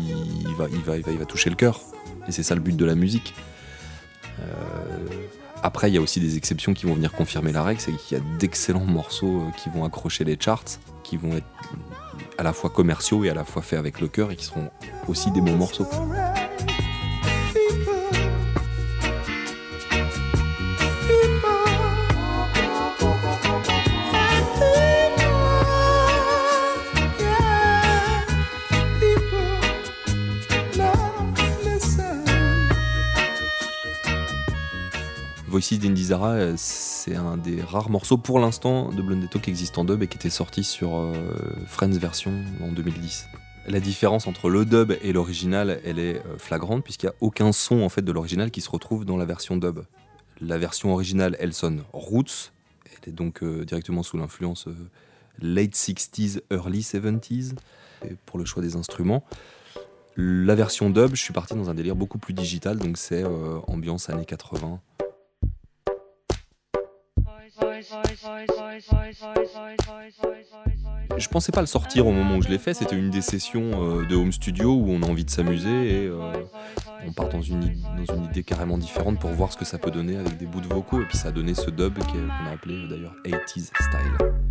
il 0.47 0.55
va, 0.55 0.67
il, 0.71 0.81
va, 0.81 0.97
il, 0.97 1.03
va, 1.03 1.11
il 1.11 1.17
va 1.17 1.25
toucher 1.25 1.49
le 1.49 1.55
cœur. 1.55 1.79
Et 2.27 2.31
c'est 2.31 2.43
ça 2.43 2.55
le 2.55 2.61
but 2.61 2.75
de 2.75 2.85
la 2.85 2.95
musique. 2.95 3.33
Euh, 4.39 4.43
après, 5.63 5.91
il 5.91 5.93
y 5.93 5.97
a 5.97 6.01
aussi 6.01 6.19
des 6.19 6.37
exceptions 6.37 6.73
qui 6.73 6.85
vont 6.87 6.95
venir 6.95 7.11
confirmer 7.11 7.51
la 7.51 7.63
règle, 7.63 7.81
c'est 7.81 7.91
qu'il 7.91 8.17
y 8.17 8.21
a 8.21 8.23
d'excellents 8.39 8.85
morceaux 8.85 9.41
euh, 9.41 9.51
qui 9.57 9.69
vont 9.69 9.83
accrocher 9.83 10.23
les 10.23 10.37
charts, 10.39 10.63
qui 11.03 11.17
vont 11.17 11.33
être 11.33 11.45
à 12.37 12.43
la 12.43 12.53
fois 12.53 12.69
commerciaux 12.71 13.23
et 13.23 13.29
à 13.29 13.33
la 13.35 13.43
fois 13.43 13.61
faits 13.61 13.77
avec 13.77 13.99
le 13.99 14.07
cœur 14.07 14.31
et 14.31 14.35
qui 14.35 14.45
seront 14.45 14.71
aussi 15.07 15.29
des 15.31 15.41
bons 15.41 15.57
morceaux. 15.57 15.85
Voices 35.61 35.77
d'Indizara, 35.77 36.31
euh, 36.31 36.53
c'est 36.57 37.15
un 37.15 37.37
des 37.37 37.61
rares 37.61 37.91
morceaux 37.91 38.17
pour 38.17 38.39
l'instant 38.39 38.89
de 38.89 38.99
Blondetto 38.99 39.37
qui 39.37 39.51
existe 39.51 39.77
en 39.77 39.85
dub 39.85 40.01
et 40.01 40.07
qui 40.07 40.17
était 40.17 40.31
sorti 40.31 40.63
sur 40.63 40.97
euh, 40.97 41.13
Friends 41.67 41.99
version 41.99 42.33
en 42.63 42.71
2010. 42.71 43.27
La 43.67 43.79
différence 43.79 44.25
entre 44.25 44.49
le 44.49 44.65
dub 44.65 44.91
et 45.03 45.13
l'original, 45.13 45.79
elle 45.85 45.99
est 45.99 46.15
euh, 46.15 46.39
flagrante 46.39 46.83
puisqu'il 46.83 47.05
n'y 47.05 47.11
a 47.11 47.15
aucun 47.21 47.51
son 47.51 47.83
en 47.83 47.89
fait 47.89 48.01
de 48.01 48.11
l'original 48.11 48.49
qui 48.49 48.59
se 48.59 48.71
retrouve 48.71 49.05
dans 49.05 49.17
la 49.17 49.25
version 49.25 49.55
dub. 49.55 49.81
La 50.39 50.57
version 50.57 50.93
originale, 50.93 51.37
elle 51.39 51.53
sonne 51.53 51.83
roots, 51.93 52.51
elle 52.85 53.09
est 53.09 53.15
donc 53.15 53.43
directement 53.43 54.01
sous 54.01 54.17
l'influence 54.17 54.67
late 55.37 55.75
60s, 55.75 56.41
early 56.49 56.79
70s 56.79 57.51
et 58.09 58.15
pour 58.25 58.39
le 58.39 58.45
choix 58.45 58.63
des 58.63 58.77
instruments. 58.77 59.23
La 60.17 60.55
version 60.55 60.89
dub, 60.89 61.11
je 61.13 61.21
suis 61.21 61.33
parti 61.33 61.53
dans 61.53 61.69
un 61.69 61.75
délire 61.75 61.95
beaucoup 61.95 62.17
plus 62.17 62.33
digital, 62.33 62.79
donc 62.79 62.97
c'est 62.97 63.23
ambiance 63.67 64.09
années 64.09 64.25
80. 64.25 64.81
Je 71.17 71.27
pensais 71.27 71.51
pas 71.51 71.61
le 71.61 71.67
sortir 71.67 72.07
au 72.07 72.11
moment 72.11 72.37
où 72.37 72.41
je 72.41 72.49
l'ai 72.49 72.57
fait, 72.57 72.73
c'était 72.73 72.95
une 72.95 73.09
des 73.09 73.21
sessions 73.21 73.71
euh, 73.75 74.05
de 74.05 74.15
home 74.15 74.31
studio 74.31 74.73
où 74.73 74.89
on 74.89 75.01
a 75.03 75.07
envie 75.07 75.25
de 75.25 75.29
s'amuser 75.29 76.03
et 76.03 76.07
euh, 76.07 76.33
on 77.05 77.11
part 77.11 77.29
dans 77.29 77.41
une, 77.41 77.75
dans 77.97 78.15
une 78.15 78.25
idée 78.25 78.43
carrément 78.43 78.77
différente 78.77 79.19
pour 79.19 79.31
voir 79.31 79.51
ce 79.51 79.57
que 79.57 79.65
ça 79.65 79.77
peut 79.77 79.91
donner 79.91 80.17
avec 80.17 80.37
des 80.37 80.45
bouts 80.45 80.61
de 80.61 80.67
vocaux 80.67 81.01
et 81.01 81.05
puis 81.05 81.17
ça 81.17 81.29
a 81.29 81.31
donné 81.31 81.53
ce 81.53 81.69
dub 81.69 81.97
qu'on 81.97 82.29
a 82.29 82.53
appelé 82.53 82.75
euh, 82.75 82.87
d'ailleurs 82.87 83.15
80s 83.25 83.71
style. 83.79 84.50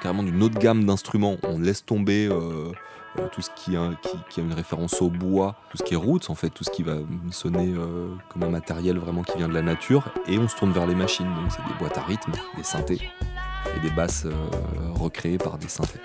Carrément 0.00 0.22
d'une 0.22 0.42
autre 0.42 0.58
gamme 0.58 0.84
d'instruments. 0.84 1.36
On 1.42 1.58
laisse 1.58 1.84
tomber 1.84 2.26
euh, 2.26 2.72
euh, 3.18 3.28
tout 3.32 3.42
ce 3.42 3.50
qui 3.56 3.76
a, 3.76 3.90
une 4.36 4.52
référence 4.52 5.00
au 5.02 5.10
bois, 5.10 5.56
tout 5.70 5.76
ce 5.78 5.82
qui 5.82 5.94
est 5.94 5.96
roots 5.96 6.28
en 6.28 6.34
fait, 6.34 6.50
tout 6.50 6.64
ce 6.64 6.70
qui 6.70 6.82
va 6.82 6.96
sonner 7.30 7.72
euh, 7.76 8.08
comme 8.28 8.42
un 8.44 8.50
matériel 8.50 8.98
vraiment 8.98 9.22
qui 9.22 9.36
vient 9.38 9.48
de 9.48 9.54
la 9.54 9.62
nature, 9.62 10.04
et 10.26 10.38
on 10.38 10.48
se 10.48 10.56
tourne 10.56 10.72
vers 10.72 10.86
les 10.86 10.94
machines. 10.94 11.26
Donc 11.26 11.50
c'est 11.50 11.64
des 11.66 11.78
boîtes 11.78 11.98
à 11.98 12.02
rythme, 12.02 12.32
des 12.56 12.62
synthés 12.62 13.00
et 13.76 13.80
des 13.80 13.90
basses 13.90 14.26
recréées 14.94 15.38
par 15.38 15.58
des 15.58 15.68
synthés. 15.68 16.00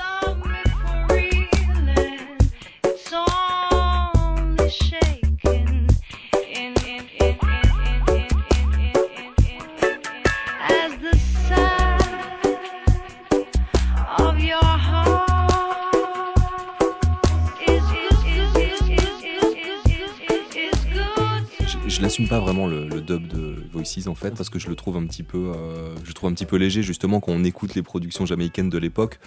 L'assume 22.16 22.30
pas 22.30 22.40
vraiment 22.40 22.66
le, 22.66 23.02
dub 23.02 23.28
de 23.28 23.58
Voices 23.74 24.08
en 24.08 24.16
fait 24.16 24.32
parce 24.32 24.50
que 24.50 24.58
je 24.58 24.70
le 24.70 24.76
trouve 24.78 24.96
un 24.96 25.06
petit 25.06 25.22
peu, 25.22 25.52
euh, 25.54 25.94
je 26.06 26.14
trouve 26.14 26.30
un 26.30 26.34
petit 26.34 26.46
peu 26.46 26.56
léger 26.56 26.82
justement 26.82 27.20
quand 27.20 27.34
on 27.34 27.44
écoute 27.44 27.76
les 27.76 27.84
productions 27.84 28.26
jamaïcaines 28.26 28.70
de 28.70 28.78
l'époque. 28.78 29.20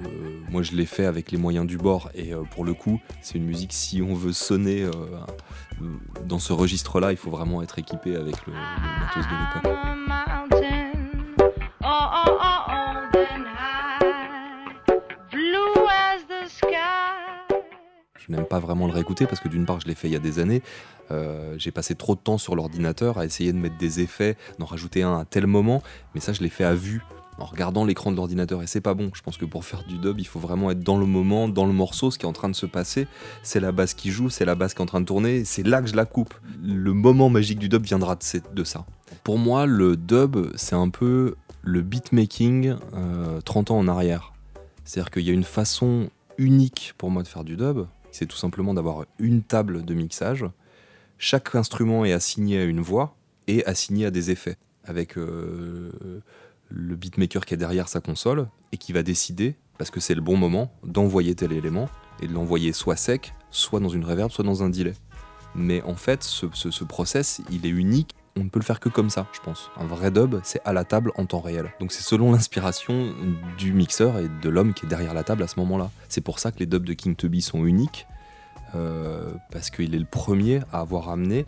Euh, 0.00 0.06
moi 0.48 0.62
je 0.62 0.70
l'ai 0.76 0.86
fait 0.86 1.06
avec 1.06 1.32
les 1.32 1.38
moyens 1.38 1.66
du 1.66 1.76
bord 1.76 2.08
et 2.14 2.32
euh, 2.32 2.44
pour 2.52 2.64
le 2.64 2.72
coup 2.72 3.00
c'est 3.20 3.34
une 3.34 3.46
musique 3.46 3.72
si 3.72 4.00
on 4.00 4.14
veut 4.14 4.32
sonner 4.32 4.86
dans 6.24 6.38
ce 6.38 6.52
registre-là 6.52 7.10
il 7.10 7.16
faut 7.16 7.32
vraiment 7.32 7.62
être 7.62 7.80
équipé 7.80 8.14
avec 8.14 8.46
le, 8.46 8.52
le 8.52 9.00
matos 9.00 9.24
de 9.24 9.68
l'époque. 9.68 10.09
N'aime 18.30 18.46
pas 18.46 18.60
vraiment 18.60 18.86
le 18.86 18.92
réécouter 18.92 19.26
parce 19.26 19.40
que 19.40 19.48
d'une 19.48 19.66
part 19.66 19.80
je 19.80 19.88
l'ai 19.88 19.94
fait 19.94 20.08
il 20.08 20.12
y 20.12 20.16
a 20.16 20.20
des 20.20 20.38
années, 20.38 20.62
Euh, 21.12 21.56
j'ai 21.58 21.72
passé 21.72 21.96
trop 21.96 22.14
de 22.14 22.20
temps 22.20 22.38
sur 22.38 22.54
l'ordinateur 22.54 23.18
à 23.18 23.24
essayer 23.24 23.52
de 23.52 23.58
mettre 23.58 23.76
des 23.76 23.98
effets, 23.98 24.36
d'en 24.60 24.64
rajouter 24.64 25.02
un 25.02 25.18
à 25.18 25.24
tel 25.24 25.48
moment, 25.48 25.82
mais 26.14 26.20
ça 26.20 26.32
je 26.32 26.40
l'ai 26.40 26.48
fait 26.48 26.62
à 26.62 26.74
vue 26.74 27.02
en 27.38 27.46
regardant 27.46 27.84
l'écran 27.84 28.12
de 28.12 28.16
l'ordinateur 28.16 28.62
et 28.62 28.68
c'est 28.68 28.80
pas 28.80 28.94
bon. 28.94 29.10
Je 29.14 29.22
pense 29.22 29.36
que 29.36 29.44
pour 29.44 29.64
faire 29.64 29.82
du 29.82 29.98
dub 29.98 30.20
il 30.20 30.26
faut 30.26 30.38
vraiment 30.38 30.70
être 30.70 30.84
dans 30.84 30.98
le 30.98 31.06
moment, 31.06 31.48
dans 31.48 31.66
le 31.66 31.72
morceau, 31.72 32.12
ce 32.12 32.18
qui 32.18 32.26
est 32.26 32.28
en 32.28 32.32
train 32.32 32.48
de 32.48 32.54
se 32.54 32.64
passer, 32.66 33.08
c'est 33.42 33.58
la 33.58 33.72
basse 33.72 33.94
qui 33.94 34.12
joue, 34.12 34.30
c'est 34.30 34.44
la 34.44 34.54
basse 34.54 34.72
qui 34.74 34.78
est 34.78 34.82
en 34.82 34.86
train 34.86 35.00
de 35.00 35.06
tourner, 35.06 35.44
c'est 35.44 35.66
là 35.66 35.82
que 35.82 35.88
je 35.88 35.96
la 35.96 36.04
coupe. 36.04 36.32
Le 36.62 36.92
moment 36.92 37.28
magique 37.28 37.58
du 37.58 37.68
dub 37.68 37.82
viendra 37.82 38.16
de 38.54 38.62
ça. 38.64 38.86
Pour 39.24 39.38
moi 39.38 39.66
le 39.66 39.96
dub 39.96 40.36
c'est 40.54 40.76
un 40.76 40.90
peu 40.90 41.34
le 41.62 41.82
beatmaking 41.82 42.76
euh, 42.94 43.40
30 43.40 43.72
ans 43.72 43.78
en 43.78 43.88
arrière. 43.88 44.32
C'est-à-dire 44.84 45.10
qu'il 45.10 45.22
y 45.26 45.30
a 45.30 45.32
une 45.32 45.42
façon 45.42 46.08
unique 46.38 46.94
pour 46.98 47.10
moi 47.10 47.24
de 47.24 47.28
faire 47.28 47.42
du 47.44 47.56
dub, 47.56 47.86
c'est 48.12 48.26
tout 48.26 48.36
simplement 48.36 48.74
d'avoir 48.74 49.04
une 49.18 49.42
table 49.42 49.84
de 49.84 49.94
mixage. 49.94 50.44
Chaque 51.18 51.54
instrument 51.54 52.04
est 52.04 52.12
assigné 52.12 52.58
à 52.60 52.64
une 52.64 52.80
voix 52.80 53.16
et 53.46 53.64
assigné 53.66 54.06
à 54.06 54.10
des 54.10 54.30
effets, 54.30 54.56
avec 54.84 55.18
euh, 55.18 55.90
le 56.68 56.96
beatmaker 56.96 57.44
qui 57.44 57.54
est 57.54 57.58
derrière 57.58 57.88
sa 57.88 58.00
console 58.00 58.48
et 58.72 58.76
qui 58.76 58.92
va 58.92 59.02
décider, 59.02 59.56
parce 59.78 59.90
que 59.90 60.00
c'est 60.00 60.14
le 60.14 60.20
bon 60.20 60.36
moment, 60.36 60.72
d'envoyer 60.84 61.34
tel 61.34 61.52
élément 61.52 61.88
et 62.22 62.26
de 62.26 62.32
l'envoyer 62.32 62.72
soit 62.72 62.96
sec, 62.96 63.34
soit 63.50 63.80
dans 63.80 63.88
une 63.88 64.04
reverb, 64.04 64.30
soit 64.30 64.44
dans 64.44 64.62
un 64.62 64.70
delay. 64.70 64.94
Mais 65.54 65.82
en 65.82 65.94
fait, 65.96 66.22
ce, 66.22 66.46
ce- 66.52 66.70
ce 66.70 66.84
process, 66.84 67.40
il 67.50 67.66
est 67.66 67.70
unique. 67.70 68.14
On 68.40 68.44
ne 68.44 68.48
peut 68.48 68.58
le 68.58 68.64
faire 68.64 68.80
que 68.80 68.88
comme 68.88 69.10
ça, 69.10 69.26
je 69.32 69.40
pense. 69.40 69.70
Un 69.76 69.84
vrai 69.84 70.10
dub, 70.10 70.36
c'est 70.42 70.62
à 70.64 70.72
la 70.72 70.84
table 70.84 71.12
en 71.16 71.26
temps 71.26 71.40
réel. 71.40 71.70
Donc 71.78 71.92
c'est 71.92 72.02
selon 72.02 72.32
l'inspiration 72.32 73.12
du 73.58 73.74
mixeur 73.74 74.18
et 74.18 74.28
de 74.28 74.48
l'homme 74.48 74.72
qui 74.72 74.86
est 74.86 74.88
derrière 74.88 75.12
la 75.12 75.24
table 75.24 75.42
à 75.42 75.46
ce 75.46 75.60
moment-là. 75.60 75.90
C'est 76.08 76.22
pour 76.22 76.38
ça 76.38 76.50
que 76.50 76.58
les 76.58 76.66
dubs 76.66 76.84
de 76.84 76.94
King 76.94 77.14
Tubby 77.14 77.42
sont 77.42 77.66
uniques, 77.66 78.06
euh, 78.74 79.30
parce 79.52 79.68
qu'il 79.68 79.94
est 79.94 79.98
le 79.98 80.06
premier 80.06 80.60
à 80.72 80.80
avoir 80.80 81.10
amené 81.10 81.44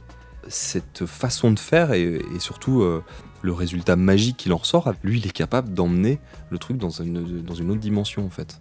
cette 0.49 1.07
façon 1.07 1.51
de 1.51 1.59
faire 1.59 1.93
et, 1.93 2.21
surtout 2.41 2.83
euh, 2.83 3.03
le 3.41 3.53
résultat 3.53 3.97
magique 3.97 4.37
qu'il 4.37 4.53
en 4.53 4.59
ressort, 4.59 4.93
lui, 5.03 5.19
il 5.19 5.27
est 5.27 5.33
capable 5.33 5.73
d'emmener 5.73 6.21
le 6.51 6.59
truc 6.59 6.77
dans 6.77 6.91
une 6.91 7.17
autre 7.49 7.81
dimension 7.81 8.27
en 8.27 8.31
fait. 8.31 8.61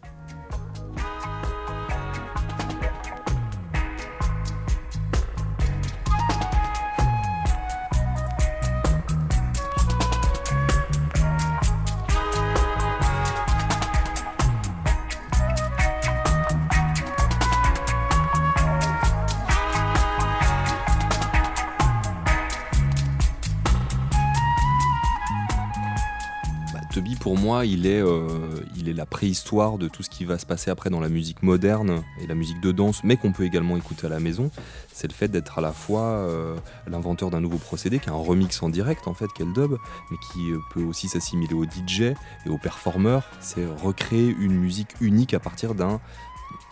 Tubby, 26.92 27.16
pour 27.16 27.38
moi, 27.38 27.66
il 27.66 27.86
est, 27.88 28.02
euh, 28.02 28.28
il 28.76 28.90
est 28.90 28.94
la 28.94 29.06
préhistoire 29.06 29.78
de 29.78 29.88
tout 29.88 30.04
ce 30.04 30.10
qui 30.10 30.26
va 30.26 30.38
se 30.38 30.46
passer 30.46 30.70
après 30.70 30.90
dans 30.90 31.00
la 31.00 31.08
musique 31.08 31.42
moderne 31.42 32.04
et 32.20 32.28
la 32.28 32.36
musique 32.36 32.60
de 32.60 32.74
danse, 32.74 33.02
mais 33.06 33.16
qu'on 33.16 33.32
peut 33.32 33.46
également 33.46 33.78
écouter 33.78 34.08
à 34.08 34.10
la 34.10 34.20
maison. 34.20 34.52
C'est 34.92 35.08
le 35.08 35.14
fait 35.14 35.30
d'être 35.30 35.58
à 35.58 35.62
la 35.62 35.72
fois 35.72 36.02
euh, 36.02 36.58
l'inventeur 36.88 37.30
d'un 37.30 37.40
nouveau 37.40 37.58
procédé, 37.60 38.00
qui 38.00 38.10
est 38.10 38.12
un 38.12 38.16
remix 38.16 38.62
en 38.62 38.68
direct, 38.68 39.08
en 39.08 39.14
fait, 39.14 39.28
qu'est 39.34 39.46
le 39.46 39.54
dub, 39.54 39.78
mais 40.12 40.18
qui 40.34 40.52
euh, 40.52 40.60
peut 40.74 40.84
aussi 40.84 41.08
s'assimiler 41.08 41.54
au 41.54 41.64
DJ 41.64 42.02
et 42.46 42.50
au 42.50 42.58
performeur. 42.58 43.24
C'est 43.40 43.66
recréer 43.66 44.28
une 44.38 44.54
musique 44.56 44.90
unique 45.00 45.34
à 45.34 45.40
partir 45.40 45.76
d'un- 45.76 46.02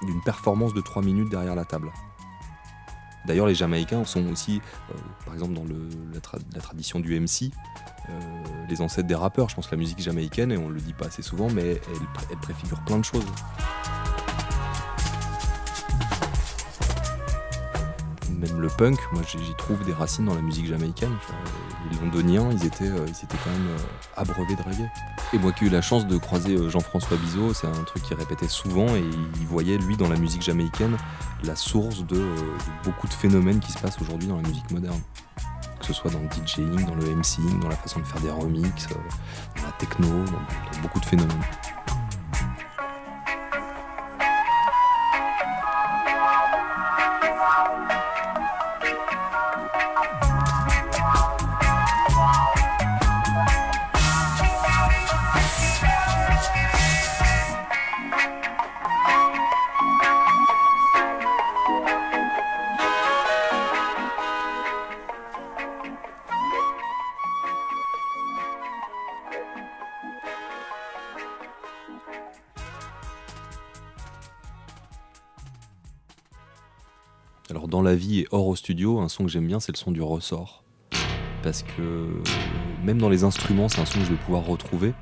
d'une 0.01 0.21
performance 0.23 0.73
de 0.73 0.82
3 0.82 1.01
minutes 1.01 1.29
derrière 1.29 1.55
la 1.55 1.63
table. 1.65 1.89
D'ailleurs, 3.25 3.47
les 3.47 3.55
Jamaïcains 3.55 4.05
sont 4.05 4.25
aussi, 4.27 4.62
euh, 4.91 4.93
par 5.25 5.34
exemple, 5.34 5.53
dans 5.53 5.63
la, 5.65 6.19
tra- 6.19 6.39
la 6.53 6.62
tradition 6.62 6.99
du 6.99 7.19
MC, 7.19 7.51
euh, 8.10 8.12
les 8.69 8.82
ancêtres 8.82 9.08
des 9.08 9.15
rappeurs. 9.15 9.49
Je 9.49 9.55
pense 9.55 9.67
que 9.67 9.71
la 9.75 9.77
musique 9.79 9.99
jamaïcaine, 10.01 10.51
et 10.51 10.58
on 10.58 10.69
le 10.69 10.79
dit 10.79 10.93
pas 10.93 11.05
assez 11.08 11.21
souvent, 11.21 11.49
mais 11.49 11.82
elle 12.32 12.38
préfigure 12.38 12.79
plein 12.86 12.97
de 12.97 13.05
choses. 13.05 13.25
Même 18.39 18.62
le 18.62 18.69
punk, 18.69 18.97
moi 19.12 19.21
j'y 19.28 19.54
trouve 19.58 19.84
des 19.84 19.91
racines 19.91 20.25
dans 20.25 20.36
la 20.36 20.41
musique 20.41 20.65
jamaïcaine. 20.65 21.12
Les 21.91 21.97
londoniens, 21.99 22.49
ils 22.52 22.65
étaient, 22.65 22.86
euh, 22.88 23.06
ils 23.06 23.25
étaient 23.25 23.38
quand 23.43 23.52
même 23.52 23.67
euh, 23.67 23.78
abreuvés 24.15 24.56
de 24.56 24.62
reggae. 24.62 24.89
Et 25.34 25.38
moi 25.38 25.52
qui 25.52 25.65
ai 25.65 25.67
eu 25.67 25.69
la 25.69 25.82
chance 25.82 26.08
de 26.08 26.17
croiser 26.17 26.56
euh, 26.56 26.69
Jean-François 26.69 27.17
Bizot, 27.17 27.54
c'est 27.54 27.67
un 27.67 27.84
truc 27.84 28.04
qu'il 28.04 28.15
répétait 28.15 28.47
souvent 28.47 28.88
et 28.95 29.04
il 29.41 29.47
voyait 29.47 29.78
lui 29.78 29.97
dans 29.97 30.08
la 30.08 30.15
musique 30.15 30.41
jamaïcaine 30.41 30.95
la 31.43 31.58
source 31.58 32.06
de, 32.06 32.23
beaucoup 32.86 33.08
de 33.08 33.13
phénomènes 33.13 33.60
qui 33.60 33.73
se 33.73 33.78
passent 33.78 33.99
aujourd'hui 34.02 34.30
dans 34.30 34.38
la 34.38 34.47
musique 34.47 34.71
moderne. 34.71 35.02
Que 35.82 35.86
ce 35.86 35.93
soit 35.93 36.12
dans 36.12 36.19
le 36.19 36.30
DJing, 36.30 36.86
dans 36.86 36.95
le 36.95 37.15
MCing, 37.15 37.60
dans 37.60 37.69
la 37.69 37.75
façon 37.75 37.99
de 37.99 38.06
faire 38.06 38.21
des 38.21 38.32
remixes, 38.32 38.88
dans 38.88 39.63
la 39.63 39.71
techno, 39.73 40.08
dans 40.08 40.82
beaucoup 40.82 40.99
de 41.02 41.06
phénomènes. 41.06 41.43
Studio, 78.55 78.99
un 78.99 79.09
son 79.09 79.23
que 79.25 79.29
j'aime 79.29 79.47
bien, 79.47 79.59
c'est 79.59 79.71
le 79.71 79.77
son 79.77 79.91
du 79.91 80.01
ressort. 80.01 80.63
Parce 81.43 81.63
que 81.63 82.07
même 82.83 82.97
dans 82.97 83.09
les 83.09 83.23
instruments, 83.23 83.69
c'est 83.69 83.81
un 83.81 83.85
son 83.85 83.99
que 83.99 84.05
je 84.05 84.12
vais 84.12 84.17
pouvoir 84.17 84.45
retrouver, 84.45 84.93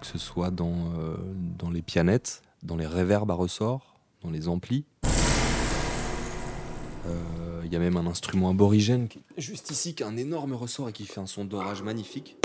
que 0.00 0.06
ce 0.06 0.18
soit 0.18 0.50
dans, 0.50 0.92
euh, 0.98 1.16
dans 1.58 1.70
les 1.70 1.82
pianettes, 1.82 2.42
dans 2.62 2.76
les 2.76 2.86
réverbes 2.86 3.30
à 3.30 3.34
ressort, 3.34 3.94
dans 4.22 4.30
les 4.30 4.48
amplis. 4.48 4.84
Euh, 7.06 7.62
Il 7.64 7.72
y 7.72 7.76
a 7.76 7.78
même 7.78 7.96
un 7.96 8.06
instrument 8.06 8.50
aborigène 8.50 9.08
qui 9.08 9.20
juste 9.36 9.70
ici, 9.70 9.94
qui 9.94 10.02
a 10.02 10.06
un 10.06 10.16
énorme 10.16 10.54
ressort 10.54 10.88
et 10.88 10.92
qui 10.92 11.04
fait 11.04 11.20
un 11.20 11.26
son 11.26 11.44
d'orage 11.44 11.82
magnifique. 11.82 12.36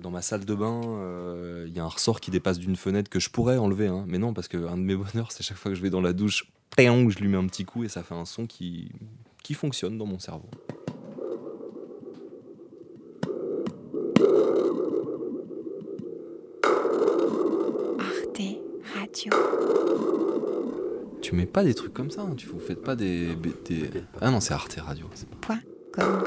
Dans 0.00 0.10
ma 0.10 0.22
salle 0.22 0.46
de 0.46 0.54
bain, 0.54 0.80
euh, 0.84 1.66
il 1.68 1.76
y 1.76 1.80
a 1.80 1.84
un 1.84 1.88
ressort 1.88 2.20
qui 2.20 2.30
dépasse 2.30 2.58
d'une 2.58 2.76
fenêtre 2.76 3.10
que 3.10 3.20
je 3.20 3.28
pourrais 3.28 3.58
enlever, 3.58 3.88
hein. 3.88 4.04
mais 4.06 4.16
non, 4.16 4.32
parce 4.32 4.48
que 4.48 4.56
un 4.56 4.78
de 4.78 4.82
mes 4.82 4.96
bonheurs, 4.96 5.32
c'est 5.32 5.42
chaque 5.42 5.58
fois 5.58 5.70
que 5.70 5.74
je 5.74 5.82
vais 5.82 5.90
dans 5.90 6.00
la 6.00 6.14
douche, 6.14 6.50
je 6.78 7.18
lui 7.18 7.28
mets 7.28 7.36
un 7.36 7.46
petit 7.46 7.64
coup 7.64 7.84
et 7.84 7.88
ça 7.88 8.02
fait 8.02 8.14
un 8.14 8.24
son 8.24 8.46
qui, 8.46 8.90
qui 9.42 9.54
fonctionne 9.54 9.98
dans 9.98 10.06
mon 10.06 10.18
cerveau. 10.18 10.48
Arte 17.98 18.42
Radio. 18.94 19.32
Tu 21.22 21.34
mets 21.34 21.46
pas 21.46 21.62
des 21.64 21.74
trucs 21.74 21.92
comme 21.94 22.10
ça, 22.10 22.22
hein. 22.22 22.34
tu 22.36 22.46
vous 22.48 22.60
faites 22.60 22.82
pas 22.82 22.96
des, 22.96 23.34
des- 23.64 23.90
Ah 24.20 24.30
non, 24.30 24.40
c'est 24.40 24.54
Arte 24.54 24.78
Radio. 24.80 25.06
c'est 25.14 25.28
pas- 25.28 25.36
Point 25.40 25.60
com. 25.92 26.22